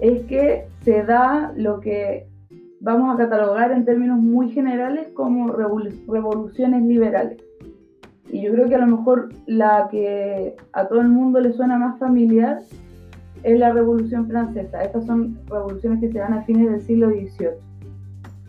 es 0.00 0.22
que 0.26 0.66
se 0.82 1.02
da 1.02 1.52
lo 1.56 1.80
que 1.80 2.26
vamos 2.80 3.14
a 3.14 3.18
catalogar 3.18 3.72
en 3.72 3.84
términos 3.84 4.18
muy 4.18 4.50
generales 4.50 5.08
como 5.12 5.52
revoluciones 5.52 6.82
liberales. 6.84 7.38
Y 8.30 8.42
yo 8.42 8.52
creo 8.52 8.68
que 8.68 8.74
a 8.74 8.78
lo 8.78 8.98
mejor 8.98 9.30
la 9.46 9.88
que 9.90 10.56
a 10.72 10.86
todo 10.86 11.00
el 11.00 11.08
mundo 11.08 11.40
le 11.40 11.52
suena 11.52 11.78
más 11.78 11.98
familiar 11.98 12.60
es 13.42 13.58
la 13.58 13.72
Revolución 13.72 14.26
Francesa. 14.28 14.82
Estas 14.82 15.06
son 15.06 15.38
revoluciones 15.48 16.00
que 16.00 16.12
se 16.12 16.18
dan 16.18 16.34
a 16.34 16.42
fines 16.42 16.70
del 16.70 16.80
siglo 16.82 17.08
XVIII. 17.08 17.48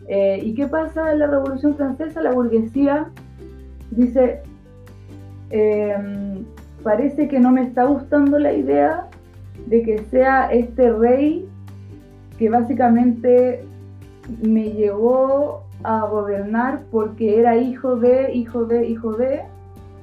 Eh, 0.08 0.40
¿Y 0.42 0.54
qué 0.54 0.66
pasa 0.66 1.12
en 1.12 1.20
la 1.20 1.28
Revolución 1.28 1.76
Francesa? 1.76 2.20
La 2.20 2.32
burguesía 2.32 3.08
dice, 3.92 4.40
em, 5.50 6.44
parece 6.82 7.28
que 7.28 7.38
no 7.38 7.52
me 7.52 7.62
está 7.62 7.84
gustando 7.84 8.38
la 8.38 8.52
idea 8.52 9.06
de 9.66 9.82
que 9.82 9.98
sea 10.10 10.52
este 10.52 10.92
rey 10.92 11.48
que 12.38 12.48
básicamente 12.48 13.64
me 14.42 14.72
llevó 14.72 15.64
a 15.82 16.06
gobernar 16.06 16.82
porque 16.90 17.38
era 17.38 17.56
hijo 17.56 17.96
de, 17.96 18.32
hijo 18.34 18.64
de, 18.64 18.88
hijo 18.88 19.12
de, 19.12 19.42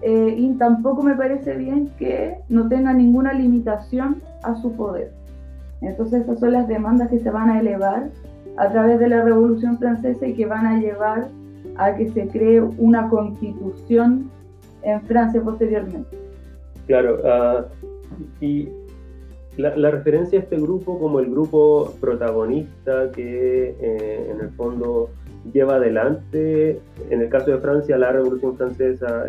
eh, 0.01 0.36
y 0.38 0.54
tampoco 0.54 1.01
me 1.01 1.16
parece 1.16 1.56
bien 1.56 1.89
que 1.98 2.38
no 2.50 2.68
tenga 2.68 2.94
ninguna 2.94 3.34
limitación 3.34 4.22
a 4.44 4.56
su 4.56 4.74
poder. 4.74 5.12
Entonces 5.82 6.24
esas 6.24 6.39
son 6.39 6.54
las 6.54 6.68
demandas 6.68 7.10
que 7.10 7.20
se 7.20 7.30
van 7.30 7.50
a 7.50 7.60
elevar 7.60 8.10
a 8.58 8.72
través 8.72 9.00
de 9.00 9.10
la 9.10 9.24
Revolución 9.24 9.77
Francesa 9.77 10.27
y 10.27 10.34
que 10.34 10.46
van 10.46 10.66
a 10.66 10.80
llevar 10.80 11.27
a 11.77 11.96
que 11.96 12.10
se 12.10 12.27
cree 12.27 12.62
una 12.62 13.10
constitución 13.10 14.30
en 14.84 15.01
Francia 15.04 15.42
posteriormente. 15.42 16.18
Claro, 16.88 17.20
ah, 17.25 17.66
y 18.42 18.70
la, 19.58 19.92
referencia 19.92 20.39
a 20.39 20.44
este 20.44 20.58
grupo 20.58 21.00
como 21.00 21.20
el 21.20 21.30
grupo 21.30 21.94
protagonista 22.00 23.12
que 23.12 23.75
eh, 23.80 24.32
en 24.32 24.39
el 24.39 24.50
fondo 24.51 25.10
lleva 25.51 25.75
adelante, 25.75 26.80
en 27.10 27.22
el 27.22 27.30
caso 27.30 27.51
de 27.51 27.58
Francia, 27.58 27.98
la 27.98 28.12
Revolución 28.12 28.56
Francesa, 28.58 29.25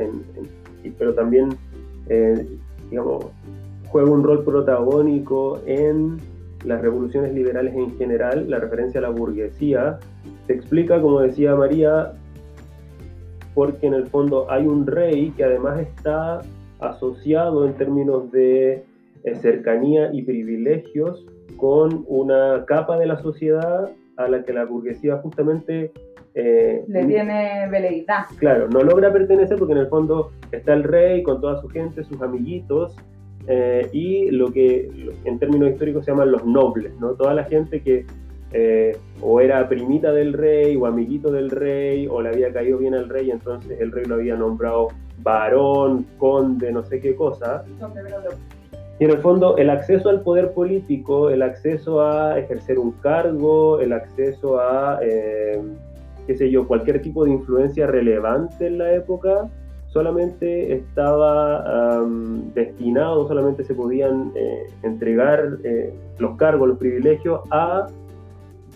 pero 0.99 1.14
también, 1.14 1.50
eh, 2.08 2.47
digamos, 2.90 3.26
juega 3.88 4.11
un 4.11 4.23
rol 4.23 4.44
protagónico 4.44 5.61
en 5.66 6.18
las 6.64 6.80
revoluciones 6.80 7.32
liberales 7.35 7.75
en 7.75 7.97
general, 7.97 8.49
la 8.50 8.58
referencia 8.58 8.99
a 8.99 9.02
la 9.02 9.11
burguesía, 9.11 9.99
se 10.47 10.52
explica, 10.54 11.00
como 11.00 11.20
decía 11.20 11.54
María, 11.54 12.12
porque 13.54 13.87
en 13.87 13.94
el 13.94 14.06
fondo 14.06 14.50
hay 14.50 14.66
un 14.66 14.87
rey 14.87 15.32
que 15.37 15.44
además 15.44 15.80
está 15.80 16.40
asociado 16.80 17.66
en 17.66 17.75
términos 17.75 18.30
de 18.30 18.85
eh, 19.25 19.35
cercanía 19.37 20.12
y 20.12 20.23
privilegios 20.23 21.25
con 21.56 22.04
una 22.06 22.64
capa 22.66 22.99
de 22.99 23.06
la 23.06 23.20
sociedad 23.20 23.90
a 24.16 24.28
la 24.28 24.42
que 24.42 24.52
la 24.52 24.64
burguesía 24.64 25.16
justamente... 25.18 25.92
Eh, 26.35 26.85
Le 26.87 27.04
tiene 27.04 27.68
veleidad. 27.68 28.26
Claro, 28.38 28.68
no 28.68 28.80
logra 28.82 29.12
pertenecer 29.12 29.58
porque 29.58 29.73
en 29.73 29.80
el 29.80 29.88
fondo 29.88 30.32
está 30.52 30.75
el 30.75 30.85
rey 30.85 31.23
con 31.23 31.40
toda 31.40 31.61
su 31.61 31.68
gente, 31.68 32.04
sus 32.04 32.20
amiguitos, 32.23 32.97
eh, 33.47 33.88
y 33.92 34.30
lo 34.30 34.52
que 34.52 34.90
en 35.25 35.38
términos 35.38 35.70
históricos 35.70 36.04
se 36.04 36.11
llaman 36.11 36.30
los 36.32 36.44
nobles, 36.44 36.92
¿no? 37.00 37.12
Toda 37.14 37.35
la 37.35 37.44
gente 37.44 37.80
que 37.80 38.04
eh, 38.52 38.97
o 39.20 39.40
era 39.40 39.68
primita 39.68 40.11
del 40.12 40.32
rey 40.32 40.75
o 40.76 40.87
amiguito 40.87 41.30
del 41.30 41.50
rey 41.50 42.06
o 42.06 42.23
le 42.23 42.30
había 42.30 42.52
caído 42.52 42.78
bien 42.78 42.94
al 42.94 43.08
rey, 43.08 43.30
entonces 43.30 43.78
el 43.80 43.92
rey 43.92 44.06
lo 44.06 44.14
había 44.14 44.37
nombrado 44.37 44.88
varón, 45.23 46.06
conde, 46.18 46.73
no 46.73 46.82
sé 46.82 47.00
qué 47.00 47.14
cosa. 47.14 47.64
Y 48.99 49.04
en 49.04 49.11
el 49.11 49.18
fondo 49.18 49.56
el 49.58 49.70
acceso 49.70 50.08
al 50.08 50.23
poder 50.23 50.52
político, 50.52 51.30
el 51.30 51.42
acceso 51.42 52.00
a 52.00 52.38
ejercer 52.38 52.78
un 52.78 52.92
cargo, 52.92 53.80
el 53.80 53.92
acceso 53.92 54.61
a, 54.61 54.99
eh, 55.02 55.61
qué 56.28 56.37
sé 56.37 56.50
yo, 56.50 56.68
cualquier 56.68 57.00
tipo 57.00 57.25
de 57.25 57.30
influencia 57.30 57.87
relevante 57.87 58.66
en 58.66 58.76
la 58.76 58.92
época, 58.92 59.49
solamente 59.87 60.75
estaba 60.75 62.04
destinado, 62.54 63.26
solamente 63.26 63.64
se 63.64 63.75
podían 63.75 64.30
eh, 64.37 64.66
entregar 64.82 65.56
eh, 65.64 65.92
los 66.18 66.37
cargos, 66.37 66.68
los 66.68 66.78
privilegios 66.78 67.40
a, 67.50 67.87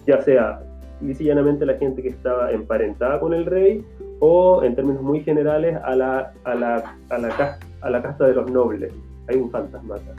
ya 0.07 0.23
sea 0.23 0.63
llanamente 1.03 1.67
la 1.67 1.75
gente 1.75 2.01
que 2.01 2.09
estaba 2.09 2.53
emparentada 2.53 3.21
con 3.21 3.35
el 3.35 3.45
rey 3.45 3.85
o 4.21 4.63
en 4.65 4.75
términos 4.75 5.03
muy 5.03 5.21
generales 5.21 5.77
a 5.85 5.95
la, 5.95 6.33
a 6.45 6.55
la, 6.55 6.97
a 7.11 7.19
la, 7.19 7.59
a 7.83 7.91
la 7.91 8.03
casta 8.03 8.27
de 8.27 8.35
los 8.35 8.51
nobles. 8.51 8.95
Hay 9.29 9.37
un 9.37 9.51
fantasma 9.51 9.97
acá. 9.97 10.15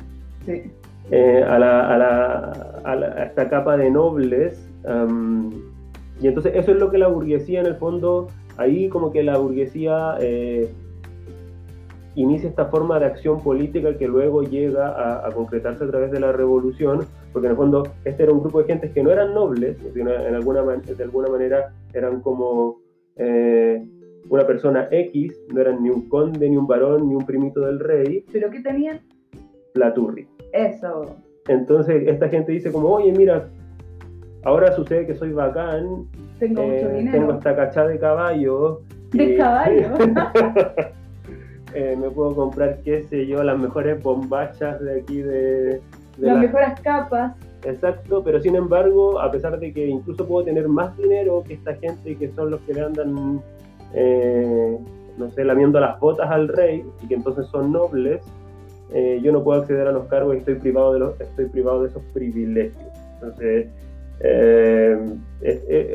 Sí. 0.46 0.72
Eh, 1.10 1.44
a, 1.48 1.58
la, 1.58 1.94
a, 1.94 1.98
la, 1.98 2.82
a, 2.84 3.24
esta 3.24 3.50
capa 3.50 3.76
de 3.76 3.90
nobles. 3.90 4.70
Y 6.24 6.28
entonces 6.28 6.54
eso 6.56 6.72
es 6.72 6.80
lo 6.80 6.90
que 6.90 6.98
la 6.98 7.10
burguesía 7.10 7.60
en 7.60 7.66
el 7.66 7.76
fondo, 7.76 8.30
ahí 8.56 8.88
como 8.88 9.12
que 9.12 9.24
la 9.24 9.38
burguesía 9.38 10.18
inicia 12.16 12.48
esta 12.48 12.68
forma 12.68 12.98
de 12.98 13.08
acción 13.08 13.42
política 13.42 13.98
que 13.98 14.08
luego 14.08 14.42
llega 14.42 15.28
a, 15.28 15.30
concretarse 15.32 15.84
a 15.84 15.88
través 15.88 16.12
de 16.12 16.22
la 16.22 16.32
revolución, 16.32 17.02
porque 17.34 17.48
en 17.48 17.52
el 17.52 17.58
fondo 17.58 17.84
este 18.06 18.24
era 18.24 18.32
un 18.32 18.40
grupo 18.40 18.60
de 18.60 18.68
gente 18.68 18.92
que 18.92 19.04
no 19.04 19.12
eran 19.12 19.34
nobles, 19.34 19.78
en 19.96 20.08
alguna, 20.08 20.62
de 20.64 21.04
alguna 21.04 21.28
manera 21.28 21.74
eran 21.94 22.22
como 22.22 22.80
eh, 23.18 23.86
una 24.30 24.48
persona 24.48 24.88
X, 24.92 25.38
no 25.54 25.60
eran 25.60 25.84
ni 25.84 25.90
un 25.90 26.08
conde, 26.08 26.50
ni 26.50 26.56
un 26.56 26.68
varón, 26.68 27.10
ni 27.10 27.16
un 27.16 27.26
primito 27.26 27.60
del 27.62 27.82
rey. 27.82 28.24
¿Pero 28.32 28.50
qué 28.50 28.62
tenían? 28.62 29.02
Platurri. 29.74 30.26
Eso. 30.54 31.18
Entonces 31.50 32.08
esta 32.08 32.30
gente 32.30 32.54
dice 32.54 32.72
como, 32.72 32.88
oye, 32.90 33.12
mira, 33.12 33.50
ahora 34.44 34.76
sucede 34.76 35.06
que 35.08 35.16
soy 35.16 35.32
bacán, 35.32 36.06
tengo 36.40 36.64
mucho 36.64 36.90
eh, 36.90 36.94
dinero. 36.98 37.18
Tengo 37.18 37.34
esta 37.34 37.56
cachada 37.56 37.88
de 37.88 38.00
caballo. 38.00 38.82
¿De 39.12 39.38
caballo? 39.38 39.90
Eh, 41.76 41.98
me 42.00 42.08
puedo 42.12 42.36
comprar, 42.36 42.82
qué 42.84 43.02
sé 43.02 43.26
yo, 43.26 43.42
las 43.44 43.58
mejores 43.58 44.02
bombachas 44.04 44.80
de 44.80 45.02
aquí 45.02 45.24
de... 45.24 45.82
las 46.20 46.38
mejores 46.38 46.80
capas. 46.82 47.34
Exacto, 47.64 48.24
pero 48.24 48.40
sin 48.42 48.56
embargo, 48.56 49.20
a 49.20 49.32
pesar 49.32 49.60
de 49.60 49.74
que 49.74 49.88
incluso 49.88 50.28
puedo 50.28 50.46
tener 50.46 50.68
más 50.68 50.96
dinero 50.98 51.44
que 51.48 51.56
esta 51.56 51.74
gente 51.76 52.16
que 52.16 52.30
son 52.34 52.52
los 52.52 52.62
que 52.62 52.74
le 52.74 52.82
andan, 52.82 53.42
eh, 53.96 54.78
no 55.18 55.32
sé, 55.32 55.44
lamiendo 55.44 55.80
las 55.80 56.00
botas 56.00 56.30
al 56.30 56.48
rey 56.48 56.86
y 57.02 57.08
que 57.08 57.16
entonces 57.16 57.48
son 57.48 57.72
nobles, 57.72 58.22
eh, 58.94 59.20
yo 59.24 59.32
no 59.32 59.44
puedo 59.44 59.62
acceder 59.62 59.88
a 59.88 59.92
los 59.92 60.06
cargos 60.08 60.36
y 60.36 60.40
estoy 60.40 60.56
privado 60.56 60.94
de, 60.94 61.00
los, 61.00 61.20
estoy 61.20 61.46
privado 61.46 61.82
de 61.84 61.90
esos 61.90 62.04
privilegios. 62.14 62.86
Entonces, 63.16 63.68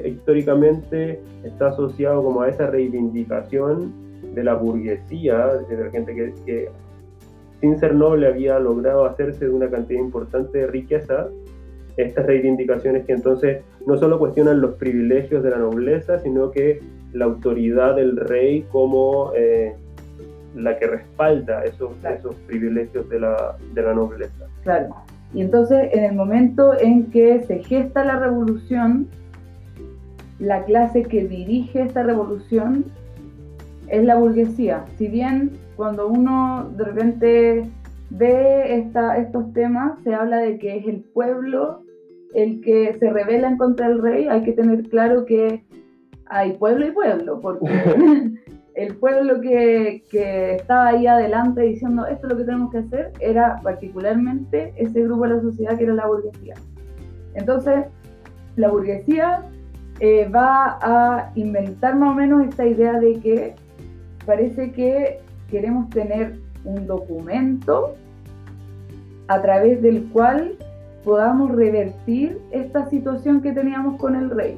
históricamente 0.04 1.20
está 1.44 1.68
asociado 1.68 2.22
como 2.22 2.42
a 2.42 2.48
esa 2.48 2.66
reivindicación 2.66 3.92
de 4.34 4.44
la 4.44 4.54
burguesía, 4.54 5.46
de 5.68 5.84
la 5.84 5.90
gente 5.90 6.14
que, 6.44 6.68
sin 7.60 7.78
ser 7.78 7.94
noble 7.94 8.26
había 8.26 8.58
logrado 8.58 9.04
hacerse 9.04 9.46
de 9.46 9.50
una 9.50 9.70
cantidad 9.70 10.00
importante 10.00 10.58
de 10.58 10.66
riqueza, 10.66 11.28
estas 11.96 12.26
reivindicaciones 12.26 13.04
que 13.06 13.12
entonces 13.12 13.62
no 13.86 13.96
solo 13.96 14.18
cuestionan 14.18 14.60
los 14.60 14.74
privilegios 14.74 15.42
de 15.42 15.50
la 15.50 15.58
nobleza, 15.58 16.18
sino 16.20 16.50
que 16.50 16.80
la 17.12 17.24
autoridad 17.24 17.96
del 17.96 18.16
rey 18.16 18.64
como 18.70 19.32
eh, 19.34 19.74
la 20.54 20.78
que 20.78 20.86
respalda 20.86 21.64
esos, 21.64 21.92
esos 22.04 22.34
privilegios 22.46 23.08
de 23.08 23.20
la, 23.20 23.56
de 23.74 23.82
la 23.82 23.94
nobleza. 23.94 24.46
Claro. 24.62 24.94
Y 25.34 25.42
entonces 25.42 25.90
en 25.92 26.04
el 26.04 26.14
momento 26.14 26.78
en 26.78 27.10
que 27.10 27.42
se 27.42 27.62
gesta 27.62 28.04
la 28.04 28.18
revolución, 28.18 29.08
la 30.38 30.64
clase 30.64 31.02
que 31.02 31.26
dirige 31.26 31.82
esta 31.82 32.02
revolución 32.02 32.86
es 33.88 34.04
la 34.04 34.16
burguesía. 34.16 34.84
Si 34.96 35.08
bien 35.08 35.52
cuando 35.76 36.08
uno 36.08 36.70
de 36.76 36.84
repente 36.84 37.70
ve 38.10 38.78
esta, 38.78 39.18
estos 39.18 39.52
temas, 39.52 39.98
se 40.02 40.14
habla 40.14 40.38
de 40.38 40.58
que 40.58 40.76
es 40.78 40.86
el 40.86 41.00
pueblo 41.00 41.82
el 42.34 42.60
que 42.60 42.96
se 42.98 43.10
revela 43.10 43.48
en 43.48 43.56
contra 43.56 43.88
del 43.88 44.02
rey, 44.02 44.28
hay 44.28 44.42
que 44.42 44.52
tener 44.52 44.82
claro 44.88 45.24
que 45.24 45.64
hay 46.26 46.52
pueblo 46.52 46.86
y 46.86 46.90
pueblo, 46.90 47.40
porque 47.40 47.66
el 48.78 48.94
pueblo 48.94 49.40
que, 49.40 50.04
que, 50.08 50.54
estaba 50.54 50.88
ahí 50.88 51.08
adelante 51.08 51.62
diciendo 51.62 52.06
esto 52.06 52.28
es 52.28 52.32
lo 52.32 52.38
que 52.38 52.44
tenemos 52.44 52.70
que 52.70 52.78
hacer 52.78 53.12
era 53.18 53.60
particularmente 53.60 54.72
ese 54.76 55.02
grupo 55.02 55.24
de 55.24 55.34
la 55.34 55.40
sociedad 55.40 55.76
que 55.76 55.82
era 55.82 55.94
la 55.94 56.06
burguesía. 56.06 56.54
Entonces, 57.34 57.86
la 58.54 58.68
burguesía 58.68 59.42
eh, 59.98 60.28
va 60.28 60.78
a 60.80 61.32
inventar 61.34 61.96
más 61.96 62.12
o 62.12 62.14
menos 62.14 62.46
esta 62.46 62.66
idea 62.66 63.00
de 63.00 63.18
que 63.18 63.56
parece 64.24 64.70
que 64.70 65.22
queremos 65.50 65.90
tener 65.90 66.38
un 66.64 66.86
documento 66.86 67.96
a 69.26 69.42
través 69.42 69.82
del 69.82 70.04
cual 70.10 70.54
podamos 71.04 71.50
revertir 71.50 72.40
esta 72.52 72.88
situación 72.90 73.42
que 73.42 73.50
teníamos 73.50 74.00
con 74.00 74.14
el 74.14 74.30
rey. 74.30 74.56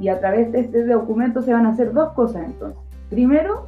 Y 0.00 0.08
a 0.08 0.18
través 0.18 0.50
de 0.50 0.58
este 0.58 0.84
documento 0.86 1.40
se 1.40 1.52
van 1.52 1.66
a 1.66 1.70
hacer 1.70 1.92
dos 1.92 2.14
cosas 2.14 2.46
entonces. 2.46 2.81
Primero, 3.12 3.66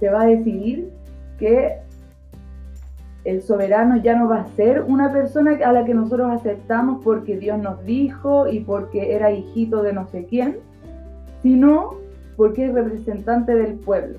se 0.00 0.10
va 0.10 0.22
a 0.22 0.26
decidir 0.26 0.90
que 1.38 1.76
el 3.22 3.42
soberano 3.42 3.98
ya 3.98 4.16
no 4.16 4.28
va 4.28 4.40
a 4.40 4.48
ser 4.56 4.82
una 4.82 5.12
persona 5.12 5.56
a 5.64 5.72
la 5.72 5.84
que 5.84 5.94
nosotros 5.94 6.32
aceptamos 6.32 7.00
porque 7.04 7.38
Dios 7.38 7.60
nos 7.60 7.84
dijo 7.84 8.48
y 8.48 8.58
porque 8.58 9.14
era 9.14 9.30
hijito 9.30 9.84
de 9.84 9.92
no 9.92 10.08
sé 10.08 10.24
quién, 10.24 10.56
sino 11.44 11.94
porque 12.36 12.64
es 12.64 12.74
representante 12.74 13.54
del 13.54 13.74
pueblo. 13.74 14.18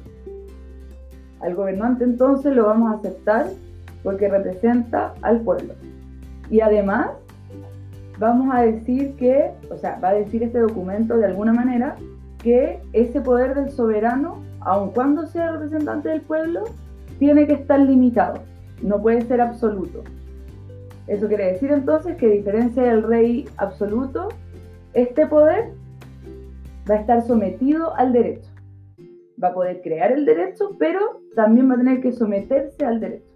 Al 1.41 1.53
gobernante 1.53 2.05
entonces 2.05 2.55
lo 2.55 2.67
vamos 2.67 2.93
a 2.93 2.99
aceptar 2.99 3.47
porque 4.01 4.29
representa 4.29 5.13
al 5.23 5.41
pueblo. 5.41 5.73
Y 6.49 6.61
además 6.61 7.09
vamos 8.17 8.55
a 8.55 8.61
decir 8.61 9.13
que, 9.17 9.51
o 9.69 9.77
sea, 9.77 9.99
va 10.01 10.09
a 10.09 10.13
decir 10.13 10.41
este 10.41 10.59
documento 10.59 11.17
de 11.17 11.25
alguna 11.25 11.51
manera 11.51 11.97
que 12.43 12.79
ese 12.93 13.21
poder 13.21 13.55
del 13.55 13.69
soberano, 13.69 14.41
aun 14.61 14.91
cuando 14.91 15.25
sea 15.27 15.51
representante 15.51 16.09
del 16.09 16.21
pueblo, 16.21 16.63
tiene 17.19 17.45
que 17.47 17.53
estar 17.53 17.79
limitado, 17.79 18.41
no 18.81 19.01
puede 19.01 19.21
ser 19.21 19.41
absoluto. 19.41 20.03
Eso 21.07 21.27
quiere 21.27 21.53
decir 21.53 21.71
entonces 21.71 22.15
que 22.17 22.27
a 22.27 22.29
diferencia 22.29 22.83
del 22.83 23.03
rey 23.03 23.47
absoluto, 23.57 24.29
este 24.93 25.27
poder 25.27 25.71
va 26.89 26.95
a 26.95 26.99
estar 26.99 27.21
sometido 27.21 27.95
al 27.95 28.13
derecho. 28.13 28.49
Va 29.41 29.49
a 29.49 29.53
poder 29.53 29.81
crear 29.81 30.11
el 30.11 30.25
derecho, 30.25 30.75
pero 30.79 31.21
también 31.35 31.69
va 31.69 31.75
a 31.75 31.77
tener 31.77 32.01
que 32.01 32.11
someterse 32.11 32.85
al 32.85 32.99
derecho. 32.99 33.30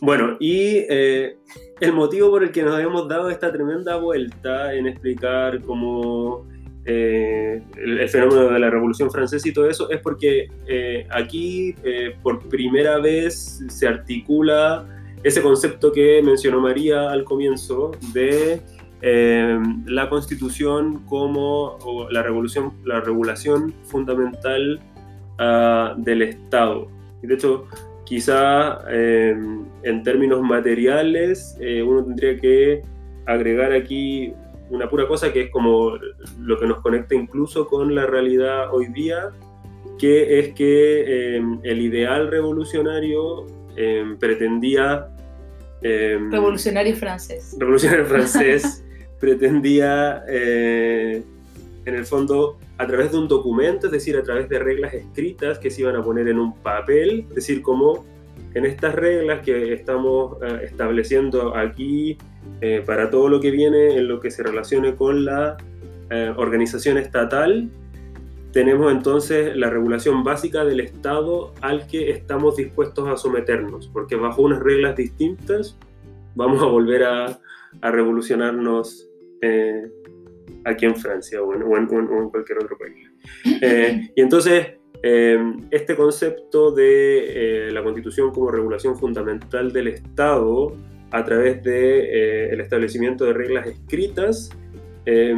Bueno, 0.00 0.36
y 0.38 0.84
eh, 0.88 1.36
el 1.80 1.92
motivo 1.92 2.30
por 2.30 2.44
el 2.44 2.52
que 2.52 2.62
nos 2.62 2.74
habíamos 2.74 3.08
dado 3.08 3.30
esta 3.30 3.52
tremenda 3.52 3.96
vuelta 3.96 4.72
en 4.74 4.86
explicar 4.86 5.60
cómo 5.62 6.46
eh, 6.84 7.60
el, 7.76 8.08
fenómeno 8.08 8.48
de 8.48 8.60
la 8.60 8.70
Revolución 8.70 9.10
Francesa 9.10 9.48
y 9.48 9.52
todo 9.52 9.68
eso, 9.68 9.90
es 9.90 10.00
porque 10.00 10.48
eh, 10.66 11.06
aquí 11.10 11.74
por 12.22 12.48
primera 12.48 12.98
vez 12.98 13.64
se 13.68 13.88
articula 13.88 14.86
ese 15.24 15.42
concepto 15.42 15.90
que 15.90 16.22
mencionó 16.22 16.60
María 16.60 17.10
al 17.10 17.24
comienzo 17.24 17.90
de 18.12 18.60
la 19.00 20.08
Constitución 20.08 21.04
como 21.06 21.76
la, 22.10 22.22
revolución, 22.22 22.72
la 22.84 23.00
regulación 23.00 23.74
fundamental 23.84 24.80
ah, 25.38 25.94
del 25.98 26.22
Estado. 26.22 26.88
Y 27.22 27.26
de 27.26 27.34
hecho, 27.34 27.66
quizá 28.08 28.78
en 28.90 30.02
términos 30.02 30.40
materiales 30.40 31.58
uno 31.84 32.04
tendría 32.04 32.38
que 32.38 32.82
agregar 33.26 33.72
aquí 33.72 34.32
una 34.70 34.88
pura 34.88 35.06
cosa 35.06 35.32
que 35.32 35.42
es 35.42 35.50
como 35.50 35.92
lo 36.38 36.58
que 36.58 36.66
nos 36.66 36.80
conecta 36.80 37.14
incluso 37.14 37.66
con 37.66 37.94
la 37.94 38.06
realidad 38.06 38.72
hoy 38.72 38.88
día, 38.88 39.30
que 39.98 40.38
es 40.38 40.54
que 40.54 41.36
em, 41.36 41.60
el 41.62 41.80
ideal 41.80 42.28
revolucionario 42.28 43.46
em, 43.76 44.18
pretendía... 44.18 45.08
Em, 45.82 46.30
revolucionario 46.30 46.96
francés. 46.96 47.56
Revolucionario 47.58 48.06
francés 48.06 48.84
pretendía, 49.20 50.22
eh, 50.28 51.22
en 51.88 51.94
el 51.94 52.06
fondo, 52.06 52.58
a 52.76 52.86
través 52.86 53.12
de 53.12 53.18
un 53.18 53.28
documento, 53.28 53.86
es 53.86 53.92
decir, 53.92 54.16
a 54.16 54.22
través 54.22 54.48
de 54.48 54.58
reglas 54.58 54.94
escritas 54.94 55.58
que 55.58 55.70
se 55.70 55.82
iban 55.82 55.96
a 55.96 56.04
poner 56.04 56.28
en 56.28 56.38
un 56.38 56.54
papel, 56.54 57.26
es 57.28 57.34
decir, 57.34 57.62
como 57.62 58.04
en 58.54 58.64
estas 58.64 58.94
reglas 58.94 59.40
que 59.40 59.72
estamos 59.72 60.36
eh, 60.42 60.60
estableciendo 60.64 61.56
aquí 61.56 62.16
eh, 62.60 62.82
para 62.84 63.10
todo 63.10 63.28
lo 63.28 63.40
que 63.40 63.50
viene 63.50 63.96
en 63.96 64.08
lo 64.08 64.20
que 64.20 64.30
se 64.30 64.42
relacione 64.42 64.94
con 64.96 65.24
la 65.24 65.56
eh, 66.10 66.32
organización 66.36 66.98
estatal, 66.98 67.70
tenemos 68.52 68.90
entonces 68.90 69.54
la 69.56 69.68
regulación 69.68 70.24
básica 70.24 70.64
del 70.64 70.80
Estado 70.80 71.52
al 71.60 71.86
que 71.86 72.10
estamos 72.10 72.56
dispuestos 72.56 73.06
a 73.08 73.16
someternos, 73.16 73.88
porque 73.88 74.16
bajo 74.16 74.42
unas 74.42 74.60
reglas 74.60 74.96
distintas 74.96 75.76
vamos 76.34 76.62
a 76.62 76.66
volver 76.66 77.04
a, 77.04 77.38
revolucionarnos 77.82 79.08
eh, 79.42 79.90
aquí 80.68 80.86
en 80.86 80.96
Francia 80.96 81.42
o 81.42 81.54
en, 81.54 81.86
cualquier 82.30 82.58
otro 82.58 82.76
país. 82.78 82.94
Eh, 83.62 84.10
y 84.14 84.20
entonces, 84.20 84.74
eh, 85.02 85.38
este 85.70 85.96
concepto 85.96 86.70
de 86.70 87.68
la 87.72 87.82
Constitución 87.82 88.32
como 88.32 88.50
regulación 88.50 88.96
fundamental 88.96 89.72
del 89.72 89.88
Estado 89.88 90.72
a 91.10 91.24
través 91.24 91.62
del 91.62 92.52
el 92.52 92.60
establecimiento 92.60 93.24
de 93.24 93.32
reglas 93.32 93.66
escritas 93.66 94.50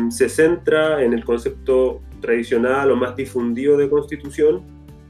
se 0.08 0.28
centra 0.28 1.02
en 1.04 1.12
el 1.12 1.24
concepto 1.24 2.00
tradicional 2.20 2.90
o 2.90 2.96
más 2.96 3.16
difundido 3.16 3.76
de 3.76 3.88
constitución 3.88 4.62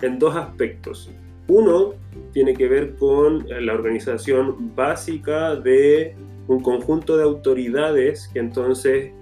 en 0.02 0.18
dos 0.18 0.36
aspectos. 0.36 1.10
Uno 1.48 1.94
tiene 2.32 2.54
que 2.54 2.68
ver 2.68 2.94
con 2.94 3.46
la 3.48 3.74
organización 3.74 4.74
básica 4.74 5.56
de 5.56 6.14
un 6.46 6.62
conjunto 6.62 7.16
de 7.16 7.24
autoridades 7.24 8.28
que 8.32 8.38
entonces 8.38 9.12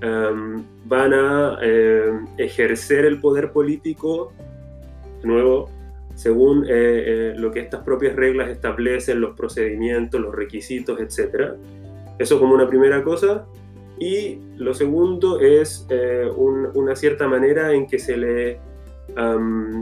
em, 0.00 0.62
van 0.84 1.12
a 1.14 1.58
em, 1.62 2.26
ejercer 2.38 3.04
el 3.04 3.20
poder 3.20 3.52
político, 3.52 4.32
de 5.22 5.28
nuevo, 5.28 5.70
según 6.14 6.64
eh, 6.64 6.68
eh, 6.70 7.34
lo 7.36 7.50
que 7.50 7.60
estas 7.60 7.82
propias 7.82 8.16
reglas 8.16 8.48
establecen, 8.48 9.20
los 9.20 9.36
procedimientos, 9.36 10.20
los 10.20 10.34
requisitos, 10.34 10.98
etc. 11.00 11.54
Eso 12.18 12.38
como 12.38 12.54
una 12.54 12.68
primera 12.68 13.02
cosa. 13.02 13.46
Y 13.98 14.38
lo 14.56 14.74
segundo 14.74 15.40
es 15.40 15.86
eh, 15.88 16.28
una 16.36 16.94
cierta 16.96 17.28
manera 17.28 17.72
en 17.72 17.86
que 17.86 17.98
se 17.98 18.16
le, 18.16 18.58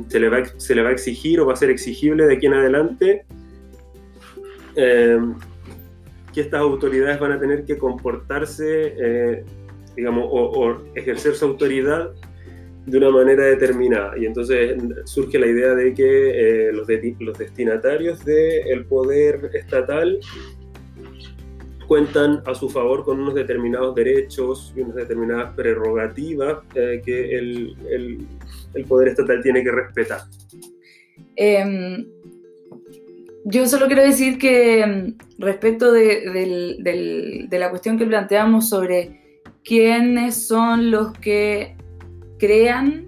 se, 0.09 0.21
le 0.21 0.29
va, 0.29 0.45
se 0.57 0.75
le 0.75 0.83
va 0.83 0.91
a 0.91 0.93
exigir 0.93 1.41
o 1.41 1.47
va 1.47 1.55
a 1.55 1.57
ser 1.57 1.71
exigible 1.71 2.27
de 2.27 2.35
aquí 2.35 2.47
en 2.47 2.55
adelante 2.55 3.25
que 6.35 6.41
estas 6.41 6.61
autoridades 6.61 7.19
van 7.21 7.33
a 7.33 7.39
tener 7.39 7.65
que 7.65 7.79
comportarse, 7.79 8.95
eh, 8.99 9.45
digamos, 9.97 10.27
o, 10.31 10.77
ejercer 10.95 11.35
su 11.35 11.47
autoridad 11.47 12.11
de 12.87 12.99
una 12.99 13.11
manera 13.11 13.45
determinada. 13.45 14.17
Y 14.19 14.27
entonces 14.27 14.77
surge 15.05 15.39
la 15.39 15.47
idea 15.47 15.75
de 15.75 15.95
que 15.95 16.69
eh, 16.69 16.73
los, 16.73 16.87
los 17.21 17.39
destinatarios 17.39 18.25
del 18.25 18.85
poder 18.87 19.51
estatal 19.55 20.21
cuentan 21.87 22.43
a 22.47 22.55
su 22.55 22.69
favor 22.69 23.05
con 23.05 23.21
unos 23.21 23.35
determinados 23.35 23.95
derechos 23.95 24.73
y 24.77 24.81
unas 24.81 24.97
determinadas 24.97 25.55
prerrogativas 25.55 26.59
eh, 26.75 27.01
que 27.05 27.37
el, 27.37 27.77
el, 28.75 28.85
poder 28.87 29.09
estatal 29.09 29.43
tiene 29.43 29.63
que 29.63 29.71
respetar. 29.71 30.23
Em, 31.37 32.07
yo 33.45 33.67
solo 33.67 33.87
quiero 33.87 34.03
decir 34.03 34.39
que 34.39 34.81
em, 34.81 35.17
respecto 35.39 35.93
de, 35.93 37.47
de, 37.49 37.59
la 37.59 37.71
cuestión 37.71 37.99
que 37.99 38.07
planteamos 38.07 38.69
sobre 38.69 39.24
quiénes 39.65 40.47
son 40.47 40.91
los 40.91 41.13
que 41.13 41.77
crean 42.39 43.07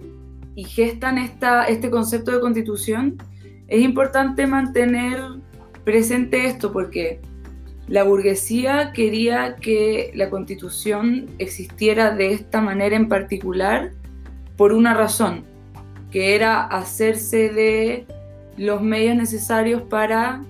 y 0.55 0.63
gestan 0.63 1.17
esta, 1.17 1.65
este 1.65 1.89
concepto 1.89 2.31
de 2.31 2.39
constitución, 2.39 3.17
es 3.67 3.81
importante 3.81 4.47
mantener 4.47 5.21
presente 5.83 6.47
esto 6.47 6.71
porque 6.73 7.21
la 7.87 8.03
burguesía 8.03 8.91
quería 8.91 9.55
que 9.55 10.11
la 10.15 10.29
constitución 10.29 11.27
existiera 11.37 12.13
de 12.15 12.33
esta 12.33 12.59
manera 12.59 12.95
en 12.95 13.07
particular 13.07 13.93
por 14.57 14.73
una 14.73 14.93
razón, 14.93 15.45
que 16.11 16.35
era 16.35 16.63
hacerse 16.63 17.49
de 17.49 18.05
los 18.57 18.81
medios 18.81 19.15
necesarios 19.15 19.83
para 19.83 20.41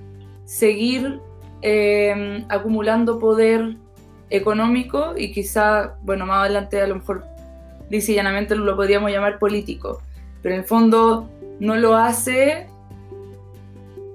seguir 0.45 1.19
em, 1.61 2.45
acumulando 2.47 3.19
poder 3.19 3.75
económico 4.29 5.13
y 5.17 5.31
quizá, 5.31 5.95
bueno, 6.03 6.25
más 6.25 6.45
adelante 6.45 6.81
a 6.81 6.87
lo 6.87 6.95
mejor 6.95 7.25
lisa 7.89 8.11
llanamente 8.11 8.55
lo 8.55 8.75
podríamos 8.75 9.11
llamar 9.11 9.39
político, 9.39 10.01
pero 10.41 10.55
en 10.55 10.61
el 10.61 10.67
fondo 10.67 11.29
no 11.59 11.75
lo 11.75 11.95
hace 11.95 12.67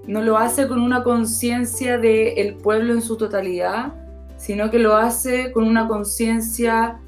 no 0.07 0.21
lo 0.21 0.37
hace 0.37 0.67
con 0.67 0.81
una 0.81 1.05
conciencia 1.05 1.97
del 1.97 2.55
pueblo 2.57 2.93
en 2.93 3.03
su 3.03 3.17
totalidad, 3.17 3.93
sino 4.37 4.71
que 4.71 4.79
lo 4.79 4.97
hace 4.97 5.53
con 5.53 5.65
una 5.65 5.87
conciencia 5.87 6.99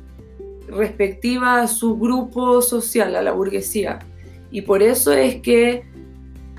respectiva 0.69 1.61
a 1.61 1.67
su 1.67 1.99
grupo 1.99 2.62
social, 2.62 3.17
a 3.17 3.23
la 3.23 3.33
burguesía. 3.33 3.99
Y 4.51 4.62
por 4.62 4.83
eso 4.83 5.12
es 5.12 5.37
que 5.40 5.85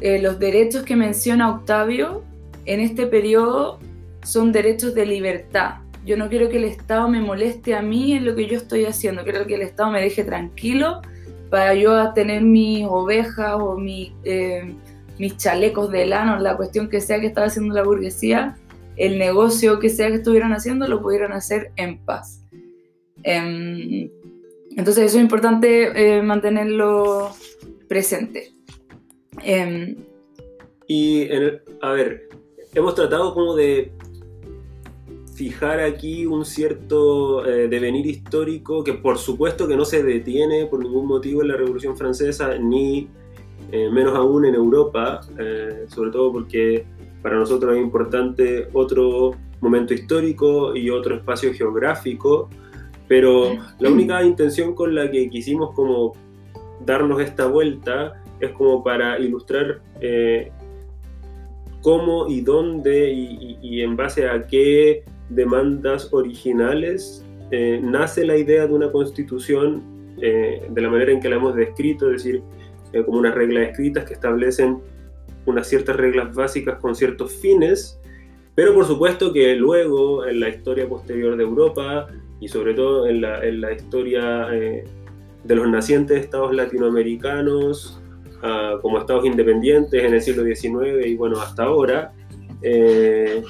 eh, 0.02 0.22
los 0.22 0.38
derechos 0.38 0.84
que 0.84 0.98
menciona 0.98 1.50
Octavio 1.50 2.24
en 2.66 2.82
este 2.82 3.08
periodo 3.08 3.80
son 4.24 4.52
derechos 4.52 4.94
de 4.94 5.06
libertad. 5.06 5.76
Yo 6.06 6.16
no 6.18 6.30
quiero 6.30 6.50
que 6.50 6.58
el 6.58 6.66
Estado 6.66 7.10
me 7.10 7.20
moleste 7.20 7.76
a 7.76 7.82
mí 7.82 8.14
en 8.14 8.26
lo 8.26 8.36
que 8.36 8.48
yo 8.48 8.58
estoy 8.58 8.86
haciendo, 8.86 9.24
quiero 9.24 9.46
que 9.46 9.56
el 9.56 9.64
Estado 9.64 9.92
me 9.92 10.02
deje 10.02 10.24
tranquilo 10.24 11.02
para 11.50 11.74
yo 11.74 12.14
tener 12.14 12.44
mis 12.44 12.86
ovejas 12.88 13.56
o 13.60 13.78
mi... 13.78 14.14
Eh, 14.24 14.76
mis 15.18 15.38
chalecos 15.38 15.92
de 15.92 16.06
lano, 16.06 16.40
la 16.40 16.58
cuestión 16.58 16.90
que 16.90 17.02
sea 17.02 17.20
que 17.20 17.28
estaba 17.28 17.48
haciendo 17.48 17.74
la 17.74 17.84
burguesía, 17.84 18.58
el 18.98 19.18
negocio 19.18 19.80
que 19.80 19.90
sea 19.90 20.10
que 20.10 20.16
estuvieran 20.16 20.54
haciendo, 20.54 20.88
lo 20.88 21.02
pudieran 21.02 21.32
hacer 21.32 21.72
en 21.76 22.00
paz. 22.00 22.42
Em, 23.24 24.10
entonces 24.76 25.06
eso 25.06 25.18
es 25.18 25.24
importante 25.24 26.18
eh, 26.18 26.22
mantenerlo 26.22 27.32
presente. 27.88 28.54
Em, 29.44 29.96
y, 30.88 31.28
a 31.82 31.92
ver, 31.92 32.30
hemos 32.74 32.96
tratado 32.96 33.34
como 33.34 33.56
de 33.56 33.92
fijar 35.36 35.82
aquí 35.82 36.26
un 36.26 36.46
cierto 36.46 37.46
eh, 37.46 37.68
devenir 37.68 38.06
histórico 38.06 38.84
que 38.86 38.94
por 38.94 39.18
supuesto 39.18 39.68
que 39.68 39.76
no 39.76 39.84
se 39.84 40.02
detiene 40.02 40.66
por 40.66 40.80
ningún 40.80 41.08
motivo 41.08 41.42
en 41.42 41.50
la 41.50 41.58
Revolución 41.58 41.98
Francesa 41.98 42.58
ni 42.58 43.10
eh, 43.72 43.90
menos 43.92 44.16
aún 44.16 44.46
en 44.46 44.56
Europa, 44.56 45.22
eh, 45.38 45.86
sobre 45.90 46.12
todo 46.12 46.32
porque 46.32 46.86
para 47.22 47.36
nosotros 47.36 47.76
es 47.76 47.82
importante 47.82 48.70
otro 48.72 49.32
momento 49.60 49.94
histórico 49.94 50.76
y 50.76 50.90
otro 50.90 51.16
espacio 51.16 51.54
geográfico, 51.54 52.50
pero 53.08 53.58
la 53.80 53.90
única 53.90 54.24
intención 54.32 54.74
con 54.74 54.96
la 54.96 55.12
que 55.12 55.30
quisimos 55.30 55.74
como 55.74 56.14
darnos 56.86 57.20
esta 57.20 57.48
vuelta 57.48 58.24
es 58.40 58.52
como 58.52 58.84
para 58.84 59.20
ilustrar 59.20 59.82
cómo 61.82 62.28
y 62.28 62.42
dónde 62.42 63.12
y, 63.12 63.82
en 63.82 63.96
base 63.96 64.28
a 64.28 64.48
qué 64.48 65.04
demandas 65.30 66.14
originales 66.14 67.26
nace 67.82 68.26
la 68.26 68.36
idea 68.38 68.68
de 68.68 68.74
una 68.74 68.92
constitución 68.92 69.84
de 70.18 70.82
la 70.82 70.90
manera 70.90 71.12
en 71.12 71.20
que 71.20 71.30
la 71.30 71.36
hemos 71.36 71.56
descrito, 71.56 72.12
es 72.12 72.24
decir, 72.24 72.44
eh, 72.96 73.04
como 73.04 73.20
unas 73.20 73.36
reglas 73.36 73.72
escritas 73.72 74.06
que 74.06 74.14
establecen 74.14 74.80
unas 75.46 75.68
ciertas 75.68 75.98
reglas 75.98 76.34
básicas 76.34 76.80
con 76.80 76.96
ciertos 76.96 77.34
fines, 77.34 78.00
pero 78.56 78.74
por 78.74 78.86
supuesto 78.86 79.34
que 79.34 79.54
luego 79.56 80.26
en 80.26 80.40
la 80.40 80.48
historia 80.48 80.88
posterior 80.88 81.36
de 81.36 81.44
Europa 81.44 82.08
y 82.40 82.48
sobre 82.48 82.74
todo 82.74 83.08
en 83.08 83.20
la, 83.20 83.46
en 83.46 83.60
la 83.60 83.74
historia 83.74 84.48
eh, 84.54 84.86
de 85.44 85.56
los 85.56 85.68
nacientes 85.68 86.22
estados 86.22 86.56
latinoamericanos 86.56 88.02
ah, 88.44 88.78
como 88.82 88.98
estados 88.98 89.26
independientes 89.26 90.02
en 90.02 90.14
el 90.14 90.22
siglo 90.22 90.44
XIX 90.46 91.06
y 91.06 91.18
bueno, 91.18 91.42
hasta 91.42 91.64
ahora, 91.64 92.14
eh, 92.62 93.44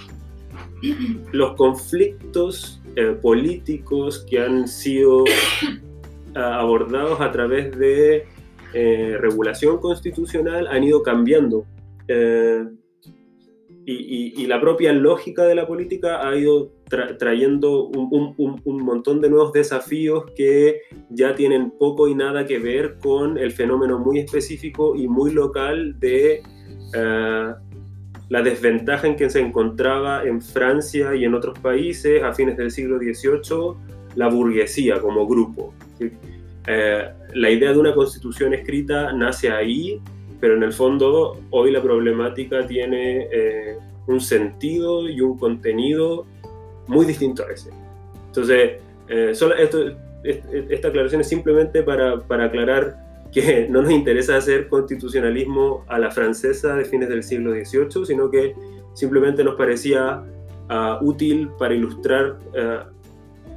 los 1.32 1.56
conflictos 1.56 2.82
políticos 3.22 4.26
que 4.30 4.40
han 4.40 4.68
sido 4.68 5.26
ah, 6.36 6.60
abordados 6.60 7.20
a 7.20 7.32
través 7.32 7.78
de 7.78 8.26
eh, 8.78 9.16
regulación 9.22 9.78
constitucional 9.78 10.68
han 10.68 10.84
ido 10.84 11.02
cambiando. 11.02 11.66
Eh, 12.10 12.66
y, 13.88 14.46
la 14.48 14.60
propia 14.60 14.92
lógica 14.92 15.44
de 15.44 15.56
la 15.56 15.66
política 15.66 16.28
ha 16.28 16.36
ido 16.36 16.72
trayendo 17.18 17.86
un, 17.88 18.66
montón 18.84 19.22
de 19.22 19.30
nuevos 19.30 19.54
desafíos 19.54 20.26
que 20.36 20.82
ya 21.10 21.36
tienen 21.36 21.72
poco 21.72 22.08
y 22.08 22.16
nada 22.16 22.46
que 22.46 22.60
ver 22.60 22.98
con 22.98 23.38
el 23.38 23.52
fenómeno 23.52 23.98
muy 24.00 24.20
específico 24.20 24.96
y 24.96 25.08
muy 25.08 25.32
local 25.32 26.00
de 26.00 26.42
eh, 26.96 27.54
la 28.30 28.42
desventaja 28.42 29.08
en 29.08 29.16
que 29.16 29.30
se 29.30 29.40
encontraba 29.40 30.24
en 30.24 30.42
Francia 30.42 31.16
y 31.16 31.26
en 31.26 31.34
otros 31.34 31.60
países 31.60 32.24
a 32.24 32.34
fines 32.34 32.58
del 32.58 32.72
siglo 32.72 32.98
XVIII 32.98 33.96
la 34.16 34.28
burguesía 34.30 35.00
como 35.00 35.28
grupo. 35.28 35.74
Eh, 36.68 37.10
la 37.34 37.50
idea 37.50 37.72
de 37.72 37.78
una 37.78 37.94
constitución 37.94 38.54
escrita 38.54 39.14
nace 39.14 39.52
ahí, 39.52 40.02
pero 40.40 40.56
en 40.56 40.64
el 40.64 40.74
fondo 40.74 41.40
hoy 41.52 41.72
la 41.72 41.82
problemática 41.82 42.66
tiene 42.66 43.28
eh, 43.32 43.78
un 44.08 44.20
sentido 44.20 45.08
y 45.08 45.22
un 45.22 45.38
contenido 45.38 46.26
muy 46.88 47.06
distinto 47.06 47.44
a 47.44 47.52
ese. 47.52 47.70
Entonces, 48.28 48.82
eh, 49.08 49.34
esta 50.70 50.88
aclaración 50.88 51.22
es 51.22 51.30
simplemente 51.30 51.84
para, 51.84 52.22
para 52.22 52.46
aclarar 52.46 53.05
que 53.36 53.68
no 53.70 53.82
nos 53.82 53.92
interesa 53.92 54.38
hacer 54.38 54.70
constitucionalismo 54.70 55.84
a 55.88 56.00
la 56.00 56.10
francesa 56.10 56.76
de 56.76 56.86
fines 56.86 57.10
del 57.10 57.22
siglo 57.22 57.52
XVIII, 57.52 58.06
sino 58.06 58.32
que 58.32 58.56
simplemente 58.94 59.44
nos 59.44 59.56
parecía 59.56 60.24
ah, 60.70 61.00
útil 61.02 61.50
para 61.60 61.76
ilustrar 61.76 62.40
ah, 62.58 62.90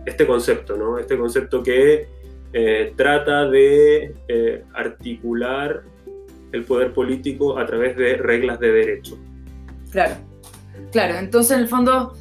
este 0.04 0.26
concepto, 0.26 0.76
¿no? 0.76 0.98
este 0.98 1.16
concepto 1.16 1.62
que 1.62 2.08
eh, 2.52 2.92
trata 2.96 3.48
de 3.48 4.14
eh, 4.26 4.64
articular 4.74 5.82
el 6.50 6.64
poder 6.64 6.92
político 6.92 7.58
a 7.58 7.66
través 7.66 7.96
de 7.96 8.16
reglas 8.16 8.58
de 8.58 8.72
derecho. 8.72 9.18
Claro, 9.92 10.14
claro, 10.90 11.18
entonces 11.18 11.52
en 11.52 11.62
el 11.62 11.68
fondo, 11.68 12.14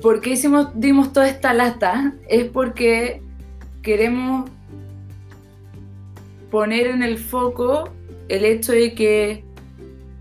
¿por 0.00 0.20
qué 0.20 0.30
hicimos, 0.30 0.68
dimos 0.74 1.12
toda 1.12 1.28
esta 1.28 1.52
lata? 1.52 2.14
Es 2.26 2.46
porque 2.46 3.22
queremos 3.82 4.50
poner 6.50 6.86
en 6.86 7.02
el 7.02 7.18
foco 7.18 7.90
el 8.28 8.44
hecho 8.44 8.72
de 8.72 8.94
que, 8.94 9.44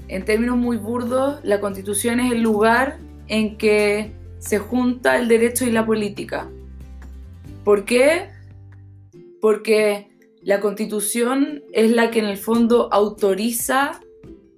en 0.08 0.26
términos 0.26 0.58
muy 0.58 0.78
burdos, 0.78 1.40
la 1.44 1.60
constitución 1.60 2.20
es 2.20 2.32
el 2.32 2.42
lugar 2.42 2.98
en 3.28 3.58
que 3.58 4.12
se 4.40 4.58
junta 4.58 5.18
el 5.18 5.28
derecho 5.28 5.66
y 5.66 5.72
la 5.72 5.86
política. 5.86 6.50
¿Por 7.64 7.86
qué? 7.86 8.30
Porque 9.42 10.10
la 10.42 10.60
constitución 10.60 11.64
es 11.74 11.92
la 11.92 12.10
que 12.12 12.20
en 12.20 12.26
el 12.26 12.38
fondo 12.38 12.90
autoriza 12.92 14.00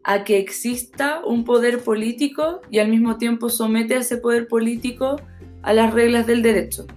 a 0.03 0.23
que 0.23 0.37
exista 0.37 1.21
un 1.25 1.43
poder 1.43 1.79
político 1.79 2.61
y 2.69 2.79
al 2.79 2.87
mismo 2.87 3.17
tiempo 3.17 3.49
somete 3.49 3.95
a 3.95 3.99
ese 3.99 4.17
poder 4.17 4.47
político 4.47 5.17
a 5.61 5.73
las 5.73 5.93
reglas 5.93 6.25
del 6.25 6.41
derecho, 6.41 6.87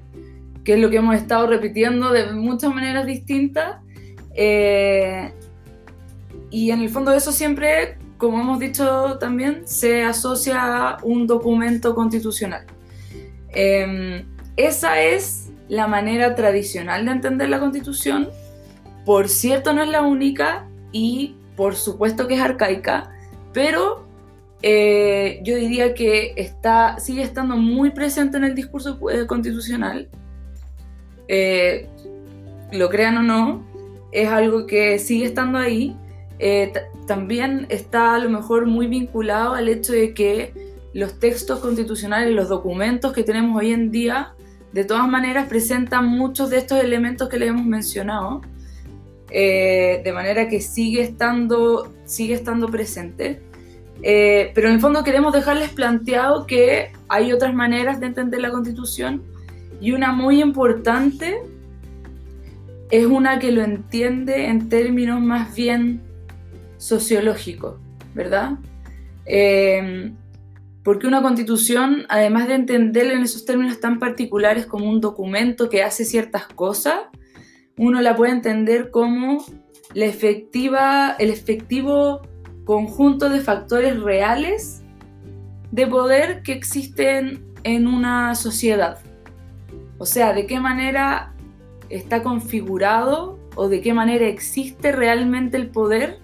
que 0.64 0.74
es 0.74 0.80
lo 0.80 0.88
que 0.90 0.96
hemos 0.98 1.16
estado 1.16 1.46
repitiendo 1.46 2.12
de 2.12 2.32
muchas 2.32 2.74
maneras 2.74 3.06
distintas 3.06 3.83
eh, 4.34 5.32
y 6.50 6.70
en 6.70 6.80
el 6.80 6.88
fondo 6.88 7.12
eso 7.12 7.32
siempre, 7.32 7.98
como 8.18 8.40
hemos 8.40 8.58
dicho 8.58 9.18
también, 9.18 9.66
se 9.66 10.04
asocia 10.04 10.88
a 10.88 10.98
un 11.02 11.26
documento 11.26 11.94
constitucional. 11.94 12.66
Em, 13.48 14.24
esa 14.56 15.00
es 15.00 15.50
la 15.68 15.86
manera 15.86 16.34
tradicional 16.34 17.04
de 17.04 17.12
entender 17.12 17.48
la 17.48 17.60
constitución. 17.60 18.28
Por 19.04 19.28
cierto, 19.28 19.72
no 19.72 19.82
es 19.82 19.88
la 19.88 20.02
única 20.02 20.66
y 20.92 21.36
por 21.56 21.76
supuesto 21.76 22.26
que 22.26 22.34
es 22.34 22.40
arcaica, 22.40 23.12
pero 23.52 24.06
eh, 24.62 25.40
yo 25.44 25.56
diría 25.56 25.94
que 25.94 26.34
está, 26.36 26.98
sigue 26.98 27.22
estando 27.22 27.56
muy 27.56 27.90
presente 27.90 28.36
en 28.36 28.44
el 28.44 28.54
discurso 28.54 28.98
eh, 29.10 29.26
constitucional. 29.26 30.08
lo 32.72 32.88
crean 32.88 33.18
o 33.18 33.22
no, 33.22 33.73
es 34.14 34.28
algo 34.28 34.66
que 34.66 34.98
sigue 34.98 35.26
estando 35.26 35.58
ahí. 35.58 35.96
Eh, 36.38 36.72
también 37.06 37.66
está 37.68 38.14
a 38.14 38.18
lo 38.18 38.30
mejor 38.30 38.66
muy 38.66 38.86
vinculado 38.86 39.54
al 39.54 39.68
hecho 39.68 39.92
de 39.92 40.14
que 40.14 40.52
los 40.94 41.18
textos 41.18 41.58
constitucionales, 41.58 42.32
los 42.32 42.48
documentos 42.48 43.12
que 43.12 43.24
tenemos 43.24 43.60
hoy 43.60 43.72
en 43.72 43.90
día, 43.90 44.34
de 44.72 44.84
todas 44.84 45.08
maneras 45.08 45.48
presentan 45.48 46.06
muchos 46.06 46.48
de 46.50 46.58
estos 46.58 46.82
elementos 46.82 47.28
que 47.28 47.38
le 47.38 47.46
hemos 47.48 47.66
mencionado, 47.66 48.40
eh, 49.30 50.00
de 50.04 50.12
manera 50.12 50.48
que 50.48 50.60
sigue 50.60 51.02
estando, 51.02 51.92
sigue 52.04 52.34
estando 52.34 52.68
presente. 52.68 53.42
Eh, 54.02 54.52
pero 54.54 54.68
en 54.68 54.74
el 54.74 54.80
fondo 54.80 55.02
queremos 55.02 55.32
dejarles 55.32 55.70
planteado 55.70 56.46
que 56.46 56.92
hay 57.08 57.32
otras 57.32 57.52
maneras 57.52 57.98
de 57.98 58.06
entender 58.06 58.40
la 58.40 58.50
constitución 58.50 59.22
y 59.80 59.92
una 59.92 60.12
muy 60.12 60.40
importante 60.40 61.40
es 62.90 63.06
una 63.06 63.38
que 63.38 63.52
lo 63.52 63.62
entiende 63.62 64.46
en 64.46 64.68
términos 64.68 65.20
más 65.20 65.54
bien 65.54 66.02
sociológicos, 66.76 67.76
¿verdad? 68.14 68.58
Em, 69.26 70.16
porque 70.82 71.06
una 71.06 71.22
constitución, 71.22 72.04
además 72.08 72.46
de 72.46 72.54
entenderla 72.54 73.14
en 73.14 73.22
esos 73.22 73.44
términos 73.46 73.80
tan 73.80 73.98
particulares 73.98 74.66
como 74.66 74.88
un 74.88 75.00
documento 75.00 75.70
que 75.70 75.82
hace 75.82 76.04
ciertas 76.04 76.46
cosas, 76.46 76.96
uno 77.76 78.00
la 78.02 78.14
puede 78.14 78.32
entender 78.32 78.90
como 78.90 79.44
la 79.94 80.04
efectiva, 80.04 81.16
el 81.18 81.30
efectivo 81.30 82.20
conjunto 82.64 83.28
de 83.28 83.40
factores 83.40 84.00
reales 84.00 84.82
de 85.70 85.86
poder 85.86 86.42
que 86.42 86.52
existen 86.52 87.44
en 87.64 87.86
una 87.86 88.34
sociedad. 88.34 88.98
O 89.98 90.06
sea, 90.06 90.32
de 90.32 90.46
qué 90.46 90.60
manera 90.60 91.33
está 91.90 92.22
configurado 92.22 93.38
o 93.54 93.68
de 93.68 93.80
qué 93.80 93.92
manera 93.92 94.26
existe 94.26 94.92
realmente 94.92 95.56
el 95.56 95.68
poder 95.68 96.18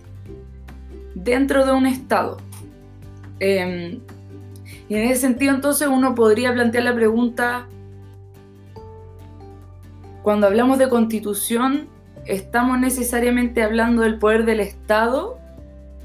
dentro 1.15 1.67
de 1.67 1.73
un 1.73 1.87
Estado. 1.87 2.39
Em, 3.39 4.01
y 4.89 4.95
en 4.95 5.09
ese 5.09 5.21
sentido 5.21 5.55
entonces 5.55 5.89
uno 5.89 6.15
podría 6.15 6.53
plantear 6.53 6.85
la 6.85 6.95
pregunta, 6.95 7.67
cuando 10.23 10.47
hablamos 10.47 10.79
de 10.79 10.89
constitución, 10.89 11.89
¿estamos 12.27 12.79
necesariamente 12.79 13.63
hablando 13.63 14.03
del 14.03 14.19
poder 14.19 14.45
del 14.45 14.61
Estado 14.61 15.39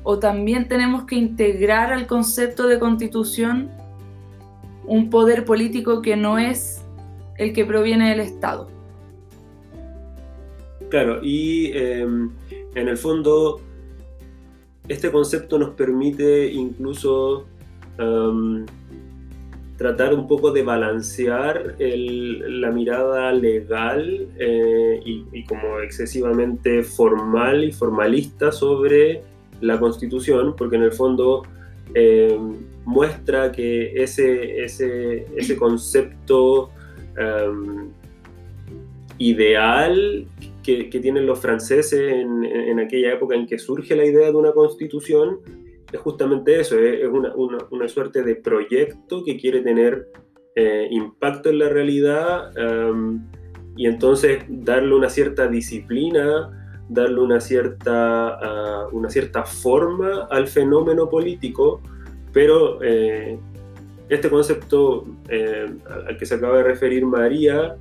o 0.03 0.19
también 0.19 0.67
tenemos 0.67 1.05
que 1.05 1.15
integrar 1.15 1.91
al 1.91 2.07
concepto 2.07 2.67
de 2.67 2.79
constitución 2.79 3.71
un 4.85 5.09
poder 5.09 5.45
político 5.45 6.01
que 6.01 6.15
no 6.15 6.37
es 6.37 6.81
el 7.37 7.53
que 7.53 7.65
proviene 7.65 8.09
del 8.11 8.19
Estado? 8.21 8.74
Claro, 10.95 11.19
y 11.21 11.73
em, 11.73 12.31
en 12.73 12.88
el 12.88 12.95
fondo 12.95 13.60
este 14.88 15.12
concepto 15.12 15.60
nos 15.60 15.71
permite 15.71 16.49
incluso 16.53 17.47
em, 17.97 18.65
tratar 19.75 20.13
un 20.13 20.25
poco 20.25 20.51
de 20.51 20.63
balancear 20.63 21.75
la 21.79 22.71
mirada 22.71 23.34
legal 23.34 24.29
eh, 24.39 25.01
y, 25.03 25.43
como 25.43 25.81
excesivamente 25.81 26.81
formal 26.81 27.65
y 27.65 27.73
formalista 27.73 28.53
sobre 28.53 29.21
la 29.60 29.77
constitución, 29.77 30.55
porque 30.55 30.77
en 30.77 30.84
el 30.84 30.93
fondo 30.93 31.43
em, 31.93 32.53
muestra 32.86 33.51
que 33.51 34.01
ese, 34.01 34.63
ese, 34.63 35.27
ese 35.36 35.58
concepto 35.58 36.69
ideal 39.17 40.27
que, 40.65 40.99
tienen 40.99 41.25
los 41.25 41.39
franceses 41.39 42.12
en, 42.12 42.80
aquella 42.80 43.13
época 43.13 43.36
en 43.36 43.45
que 43.45 43.60
surge 43.60 43.95
la 43.95 44.06
idea 44.06 44.32
de 44.32 44.36
una 44.36 44.51
constitución 44.51 45.39
es 45.91 45.99
justamente 45.99 46.60
eso, 46.60 46.78
es, 46.80 47.08
una, 47.08 47.88
suerte 47.88 48.23
de 48.23 48.36
proyecto 48.36 49.23
que 49.23 49.38
quiere 49.38 49.62
tener 49.62 50.08
eh, 50.56 50.88
impacto 50.89 51.49
en 51.49 51.60
la 51.60 51.69
realidad 51.69 52.51
um, 52.58 53.23
y 53.78 53.88
entonces 53.88 54.43
darle 54.47 54.95
una 54.95 55.10
cierta 55.10 55.47
disciplina, 55.47 56.49
darle 56.89 57.19
una 57.19 57.39
cierta, 57.39 58.88
uh, 58.89 58.95
una 58.97 59.10
cierta 59.10 59.43
forma 59.43 60.28
al 60.32 60.47
fenómeno 60.47 61.10
político, 61.10 61.82
pero 62.32 62.82
eh, 62.82 63.38
este 64.10 64.30
concepto 64.30 65.06
eh, 65.30 65.73
al 66.08 66.17
que 66.17 66.25
se 66.25 66.36
acaba 66.36 66.58
de 66.58 66.63
referir 66.63 67.06
María 67.06 67.75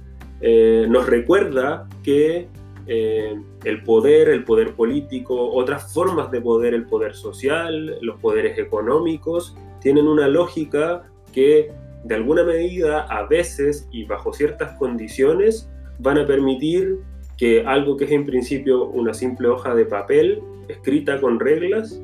nos 0.89 1.07
recuerda 1.07 1.89
que 2.03 2.49
eh, 2.87 3.35
el 3.65 3.83
poder, 3.83 4.29
el 4.29 4.45
poder 4.45 4.75
político, 4.75 5.51
otras 5.53 5.93
formas 5.93 6.31
de 6.31 6.41
poder, 6.41 6.75
el 6.75 6.87
poder 6.87 7.15
social, 7.15 7.99
los 8.01 8.21
poderes 8.21 8.59
económicos, 8.59 9.57
tienen 9.81 10.07
una 10.07 10.29
lógica 10.29 11.11
que 11.33 11.73
de 12.05 12.15
alguna 12.15 12.45
medida, 12.45 13.03
a 13.03 13.27
veces 13.27 13.89
y 13.91 14.05
bajo 14.05 14.33
ciertas 14.33 14.79
condiciones, 14.79 15.71
van 15.99 16.19
a 16.19 16.27
permitir 16.27 16.99
que 17.37 17.65
algo 17.67 17.97
que 17.97 18.05
es 18.05 18.13
en 18.13 18.27
principio 18.27 18.85
una 18.85 19.15
simple 19.15 19.49
hoja 19.49 19.75
de 19.75 19.87
papel 19.87 20.43
escrita 20.69 21.21
con 21.21 21.41
reglas, 21.41 22.01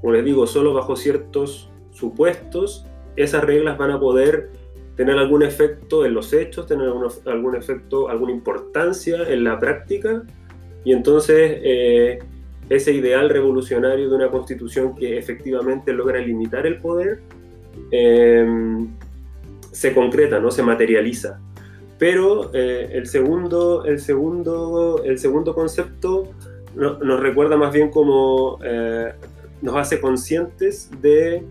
como 0.00 0.12
les 0.12 0.24
digo, 0.24 0.46
solo 0.46 0.74
bajo 0.74 0.96
ciertos 0.96 1.70
supuestos, 1.92 2.86
esas 3.16 3.44
reglas 3.44 3.78
van 3.78 3.92
a 3.92 4.00
poder 4.00 4.50
tener 4.96 5.18
algún 5.18 5.42
efecto 5.42 6.04
en 6.04 6.14
los 6.14 6.32
hechos, 6.32 6.66
tener 6.66 6.88
algún, 7.26 7.56
efecto, 7.56 8.08
alguna 8.08 8.32
importancia 8.32 9.28
en 9.28 9.44
la 9.44 9.58
práctica, 9.58 10.22
y 10.84 10.92
entonces 10.92 11.58
eh, 11.62 12.18
ese 12.68 12.92
ideal 12.92 13.28
revolucionario 13.28 14.08
de 14.08 14.14
una 14.14 14.30
constitución 14.30 14.94
que 14.94 15.18
efectivamente 15.18 15.92
logra 15.92 16.20
limitar 16.20 16.66
el 16.66 16.78
poder 16.78 17.20
em, 17.90 18.88
se 19.72 19.92
concreta, 19.92 20.38
¿no? 20.38 20.50
se 20.50 20.62
materializa. 20.62 21.40
Pero 21.98 22.50
eh, 22.54 22.90
el, 22.92 23.06
segundo, 23.06 23.84
el, 23.84 23.98
segundo, 24.00 25.02
el 25.04 25.18
segundo 25.18 25.54
concepto 25.54 26.30
nos 26.74 27.20
recuerda 27.20 27.56
más 27.56 27.72
bien 27.72 27.88
como 27.90 28.58
eh, 28.64 29.12
nos 29.62 29.76
hace 29.76 30.00
conscientes 30.00 30.90
de 31.00 31.44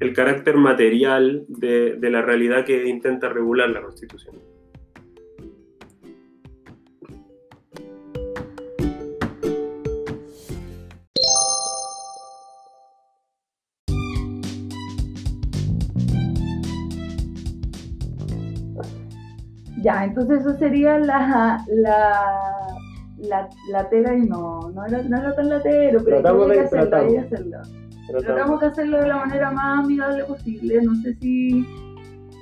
el 0.00 0.12
carácter 0.12 0.56
material 0.56 1.44
de, 1.48 1.96
de 1.96 2.10
la 2.10 2.22
realidad 2.22 2.64
que 2.64 2.88
intenta 2.88 3.28
regular 3.28 3.68
la 3.70 3.82
Constitución. 3.82 4.36
Ya, 19.82 20.04
entonces 20.04 20.40
eso 20.40 20.58
sería 20.58 20.98
la, 20.98 21.64
la, 21.68 22.36
la, 23.16 23.48
la 23.70 23.88
tela 23.88 24.14
y 24.14 24.22
no, 24.22 24.70
no 24.70 24.84
era, 24.84 25.02
no 25.02 25.16
era 25.18 25.34
tan 25.34 25.48
latero, 25.48 26.00
pero 26.04 26.20
tratamos 26.20 26.48
de, 26.48 26.60
hacerlo. 26.60 27.58
Tratamos 28.34 28.60
de 28.60 28.66
hacerlo 28.66 28.98
de 28.98 29.08
la 29.08 29.16
manera 29.16 29.50
más 29.50 29.84
amigable 29.84 30.24
posible. 30.24 30.80
No 30.82 30.94
sé 31.02 31.14
si, 31.14 31.66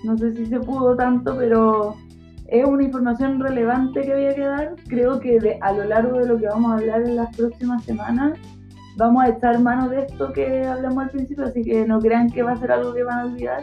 no 0.05 0.17
sé 0.17 0.35
si 0.35 0.47
se 0.47 0.61
pudo 0.61 0.95
tanto, 0.97 1.37
pero 1.37 1.95
es 2.49 2.65
una 2.65 2.85
información 2.85 3.41
relevante 3.41 4.03
que 4.03 4.13
había 4.13 4.35
que 4.35 4.43
dar. 4.43 4.75
Creo 4.89 5.19
que 5.21 5.41
de- 5.41 5.59
a 5.61 5.73
lo 5.73 5.85
largo 5.85 6.19
de 6.19 6.27
lo 6.27 6.39
que 6.39 6.47
vamos 6.47 6.71
a 6.73 6.75
hablar 6.77 7.03
en 7.03 7.17
las 7.17 7.37
próximas 7.37 7.85
semanas, 7.85 8.39
vamos 8.97 9.25
a 9.25 9.29
echar 9.31 9.61
mano 9.61 9.89
de 9.89 10.03
esto 10.03 10.33
que 10.33 10.65
hablamos 10.65 11.05
al 11.05 11.11
principio, 11.11 11.45
así 11.45 11.63
que 11.63 11.87
no 11.87 11.99
crean 12.01 12.31
que 12.31 12.43
va 12.43 12.53
a 12.53 12.57
ser 12.57 12.73
algo 12.73 12.95
que 12.95 13.03
van 13.03 13.19
a 13.19 13.25
olvidar. 13.27 13.63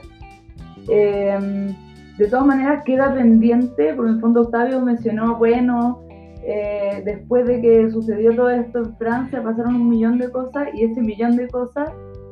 Eh, 0.89 1.73
de 2.17 2.27
todas 2.27 2.45
maneras, 2.45 2.83
queda 2.85 3.13
pendiente, 3.13 3.93
porque 3.95 4.09
en 4.09 4.15
el 4.15 4.21
fondo 4.21 4.41
Octavio 4.41 4.81
mencionó, 4.81 5.35
bueno, 5.37 6.01
eh, 6.45 7.01
después 7.05 7.45
de 7.47 7.61
que 7.61 7.89
sucedió 7.89 8.35
todo 8.35 8.49
esto 8.49 8.79
en 8.79 8.95
Francia, 8.97 9.41
pasaron 9.41 9.75
un 9.75 9.89
millón 9.89 10.17
de 10.17 10.29
cosas 10.29 10.67
y 10.73 10.83
ese 10.83 11.01
millón 11.01 11.37
de 11.37 11.47
cosas 11.47 11.89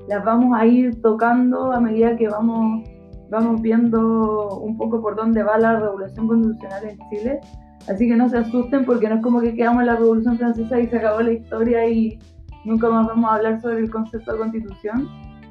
las 0.07 0.23
vamos 0.25 0.57
a 0.57 0.65
ir 0.65 1.01
tocando 1.01 1.71
a 1.71 1.79
medida 1.79 2.17
que 2.17 2.27
vamos, 2.27 2.83
vamos 3.29 3.61
viendo 3.61 4.59
un 4.59 4.77
poco 4.77 5.01
por 5.01 5.15
dónde 5.15 5.43
va 5.43 5.57
la 5.57 5.79
revolución 5.79 6.27
constitucional 6.27 6.83
en 6.89 6.97
Chile. 7.09 7.39
Así 7.87 8.07
que 8.07 8.15
no 8.15 8.29
se 8.29 8.37
asusten 8.37 8.85
porque 8.85 9.07
no 9.07 9.15
es 9.15 9.21
como 9.21 9.39
que 9.41 9.55
quedamos 9.55 9.81
en 9.81 9.87
la 9.87 9.95
revolución 9.95 10.37
francesa 10.37 10.79
y 10.79 10.87
se 10.87 10.97
acabó 10.97 11.21
la 11.21 11.31
historia 11.31 11.87
y 11.87 12.19
nunca 12.65 12.89
más 12.89 13.07
vamos 13.07 13.31
a 13.31 13.35
hablar 13.35 13.61
sobre 13.61 13.79
el 13.79 13.89
concepto 13.89 14.33
de 14.33 14.37
constitución. 14.39 15.07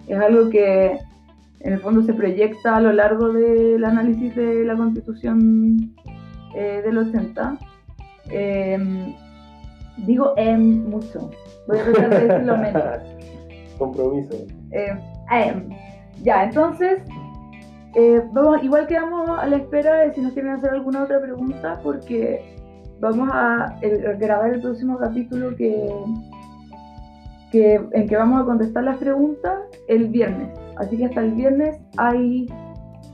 Es 0.07 0.21
algo 0.21 0.51
que 0.51 0.99
en 1.61 1.73
el 1.73 1.81
fondo 1.81 2.03
se 2.03 2.13
proyecta 2.13 2.77
a 2.77 2.81
lo 2.81 2.93
largo 2.93 3.33
del 3.33 3.85
análisis 3.85 4.35
de 4.37 4.65
la 4.65 4.77
constitución 4.77 5.95
eh, 6.55 6.83
del 6.85 6.99
80. 6.99 7.59
Eh, 8.33 9.15
digo 9.99 10.35
em 10.37 10.59
mucho, 10.89 11.31
voy 11.67 11.79
a 11.79 11.85
tratar 11.85 12.11
de 12.11 12.29
decirlo 12.29 12.57
menos. 12.59 12.85
Compromiso. 13.79 14.35
Eh, 14.73 14.95
em. 15.33 15.69
Ya, 16.23 16.45
entonces, 16.45 17.01
eh, 17.95 18.21
vamos, 18.33 18.63
igual 18.63 18.87
quedamos 18.87 19.29
a 19.31 19.47
la 19.47 19.57
espera 19.57 20.01
de 20.01 20.13
si 20.15 20.21
nos 20.21 20.33
quieren 20.33 20.53
hacer 20.53 20.71
alguna 20.71 21.05
otra 21.05 21.21
pregunta, 21.21 21.81
porque 21.83 22.55
vamos 23.01 23.31
a 23.33 23.79
el- 23.81 24.17
grabar 24.19 24.53
el 24.53 24.61
próximo 24.61 24.99
capítulo 24.99 25.57
que, 25.57 25.91
que, 27.51 27.81
en 27.93 28.07
que 28.07 28.17
vamos 28.17 28.43
a 28.43 28.45
contestar 28.45 28.85
las 28.85 28.99
preguntas 28.99 29.55
el 29.89 30.09
viernes. 30.09 30.51
Así 30.77 30.97
que 30.99 31.07
hasta 31.07 31.21
el 31.23 31.33
viernes 31.33 31.79
hay 31.97 32.47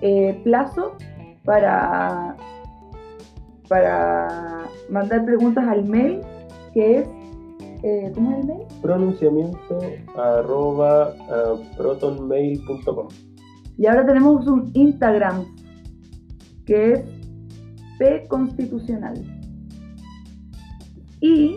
eh, 0.00 0.38
plazo 0.44 0.96
para, 1.44 2.34
para 3.68 4.68
mandar 4.90 5.24
preguntas 5.24 5.66
al 5.66 5.84
mail, 5.84 6.20
que 6.72 6.98
es, 6.98 7.08
eh, 7.82 8.12
¿cómo 8.14 8.32
es 8.32 8.38
el 8.38 8.46
mail? 8.46 8.62
Pronunciamiento 8.82 9.78
arroba 10.16 11.14
ah, 11.30 11.54
protonmail.com. 11.76 13.08
Y 13.78 13.86
ahora 13.86 14.06
tenemos 14.06 14.46
un 14.46 14.70
Instagram, 14.74 15.44
que 16.64 16.92
es 16.92 17.00
P 17.98 18.26
Constitucional. 18.28 19.22
Y 21.20 21.56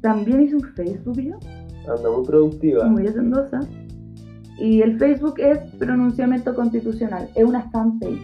también 0.00 0.42
hice 0.42 0.56
un 0.56 0.62
Facebook 0.74 1.20
yo, 1.20 1.36
Anda 1.88 2.10
muy 2.10 2.24
productiva. 2.26 2.84
muy 2.86 3.06
hacendosa. 3.06 3.60
Y 4.58 4.80
el 4.82 4.98
Facebook 4.98 5.34
es 5.38 5.58
Pronunciamiento 5.78 6.54
Constitucional, 6.54 7.28
es 7.34 7.44
una 7.44 7.68
fanpage. 7.70 8.20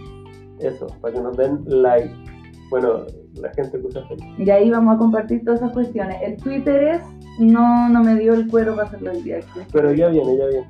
Eso, 0.60 0.86
para 1.00 1.14
que 1.14 1.20
nos 1.20 1.36
den 1.36 1.64
like. 1.66 2.27
Bueno, 2.70 3.04
la 3.34 3.52
gente 3.54 3.78
usa 3.78 4.06
Facebook. 4.06 4.34
Y 4.38 4.50
ahí 4.50 4.70
vamos 4.70 4.96
a 4.96 4.98
compartir 4.98 5.44
todas 5.44 5.60
esas 5.60 5.72
cuestiones. 5.72 6.16
El 6.22 6.36
Twitter 6.36 6.82
es, 6.82 7.02
no, 7.38 7.88
no 7.88 8.02
me 8.02 8.16
dio 8.16 8.34
el 8.34 8.48
cuero 8.48 8.76
para 8.76 8.88
hacerlo 8.88 9.12
el 9.12 9.22
directo. 9.22 9.60
Pero 9.72 9.92
ya 9.92 10.08
viene, 10.08 10.36
ya 10.36 10.46
viene. 10.46 10.66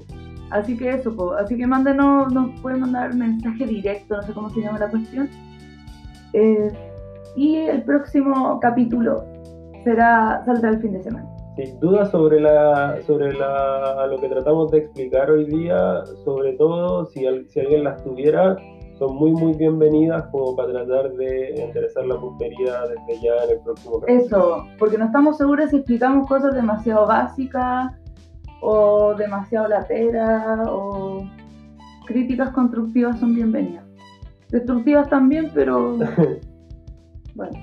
Así 0.50 0.76
que 0.76 0.90
eso, 0.90 1.14
po. 1.14 1.32
así 1.34 1.56
que 1.56 1.66
mándenos, 1.66 2.32
nos 2.32 2.58
pueden 2.61 2.80
mandar 2.80 3.14
mensaje 3.14 3.66
directo, 3.66 4.16
no 4.16 4.22
sé 4.22 4.32
cómo 4.32 4.48
se 4.50 4.61
llama 4.61 4.78
la 4.78 4.88
cuestión. 4.88 5.28
Eh, 6.32 6.72
y 7.37 7.56
el 7.56 7.82
próximo 7.82 8.58
capítulo 8.61 9.24
será 9.84 10.42
saldrá 10.44 10.70
el 10.70 10.80
fin 10.80 10.92
de 10.92 11.02
semana. 11.02 11.28
Sí, 11.56 11.74
dudas 11.80 12.11
sobre 12.11 12.40
la 12.40 12.98
sobre 13.06 13.32
la, 13.32 14.06
lo 14.06 14.20
que 14.20 14.28
tratamos 14.28 14.70
de 14.70 14.78
explicar 14.78 15.30
hoy 15.30 15.44
día, 15.44 16.04
sobre 16.24 16.54
todo 16.54 17.06
si, 17.06 17.26
si 17.48 17.61
alguien 17.61 17.84
las 17.84 18.02
tuviera, 18.02 18.56
son 18.98 19.14
muy 19.16 19.32
muy 19.32 19.52
bienvenidas 19.54 20.26
como 20.32 20.56
para 20.56 20.72
tratar 20.72 21.12
de 21.12 21.62
enderezar 21.62 22.04
la 22.06 22.18
puntería 22.18 22.82
desde 22.82 23.22
ya 23.22 23.44
en 23.44 23.50
el 23.50 23.61
próximo 23.61 24.00
capítulo. 24.00 24.26
Eso, 24.26 24.64
porque 24.78 24.98
no 24.98 25.04
estamos 25.04 25.37
seguros 25.37 25.70
si 25.70 25.76
explicamos 25.76 26.26
cosas 26.28 26.54
demasiado 26.54 27.06
básicas 27.06 27.92
o 28.61 29.14
demasiado 29.14 29.68
lateras 29.68 30.66
o 30.68 31.24
críticas 32.06 32.50
constructivas 32.50 33.18
son 33.20 33.34
bienvenidas. 33.34 33.84
Destructivas 34.50 35.08
también, 35.08 35.50
pero 35.54 35.96
bueno, 37.34 37.58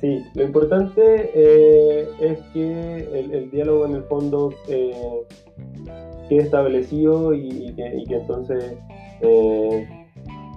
Sí, 0.00 0.24
lo 0.34 0.44
importante 0.44 1.30
eh, 1.34 2.08
es 2.20 2.38
que 2.54 3.20
el, 3.20 3.34
el 3.34 3.50
diálogo 3.50 3.84
en 3.84 3.96
el 3.96 4.02
fondo 4.04 4.50
eh, 4.66 5.26
quede 6.26 6.38
establecido 6.40 7.34
y, 7.34 7.66
y 7.66 7.74
que, 7.74 7.96
y 7.98 8.04
que 8.06 8.14
entonces 8.14 8.78
eh, 9.20 9.99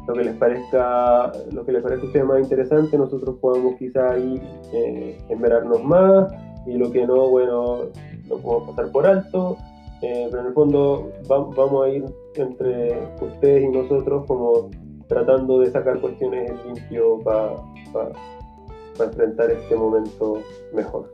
lo 0.08 0.13
que 0.13 0.24
les 0.24 0.36
parezca 0.36 1.32
lo 1.52 1.63
que 1.66 1.72
les 1.72 1.82
parezca 1.82 2.04
a 2.04 2.08
ustedes 2.08 2.26
más 2.26 2.39
interesante 2.42 2.98
nosotros 2.98 3.38
podamos 3.39 3.76
quizá 3.76 4.12
ahí 4.12 4.42
eh, 4.74 5.18
esmerarnos 5.30 5.84
más 5.84 6.34
y 6.66 6.78
lo 6.78 6.92
que 6.92 7.06
no, 7.06 7.30
bueno, 7.30 7.80
lo 8.30 8.38
podemos 8.38 8.70
pasar 8.70 8.92
por 8.92 9.06
alto, 9.06 9.58
eh, 10.02 10.28
pero 10.30 10.42
en 10.42 10.48
el 10.48 10.54
fondo 10.54 11.12
va- 11.32 11.48
vamos 11.56 11.86
a 11.86 11.89
ir 11.89 12.06
entre 12.36 13.00
ustedes 13.22 13.63
y 13.63 13.68
nosotros 13.68 14.26
como 14.28 14.70
tratando 15.08 15.60
de 15.60 15.70
sacar 15.72 16.00
cuestiones 16.00 16.50
en 16.52 16.74
limpio 16.74 17.20
para 17.20 17.52
enfrentar 19.00 19.52
este 19.52 19.76
momento 19.76 20.38
mejor. 20.74 21.12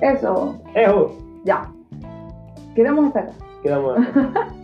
eso, 0.00 0.56
¡Ejo! 0.74 1.12
ya. 1.44 1.72
Quedamos 2.74 3.06
hasta 3.06 3.20
acá. 3.20 3.32
Quedamos 3.62 3.96
acá. 3.98 4.48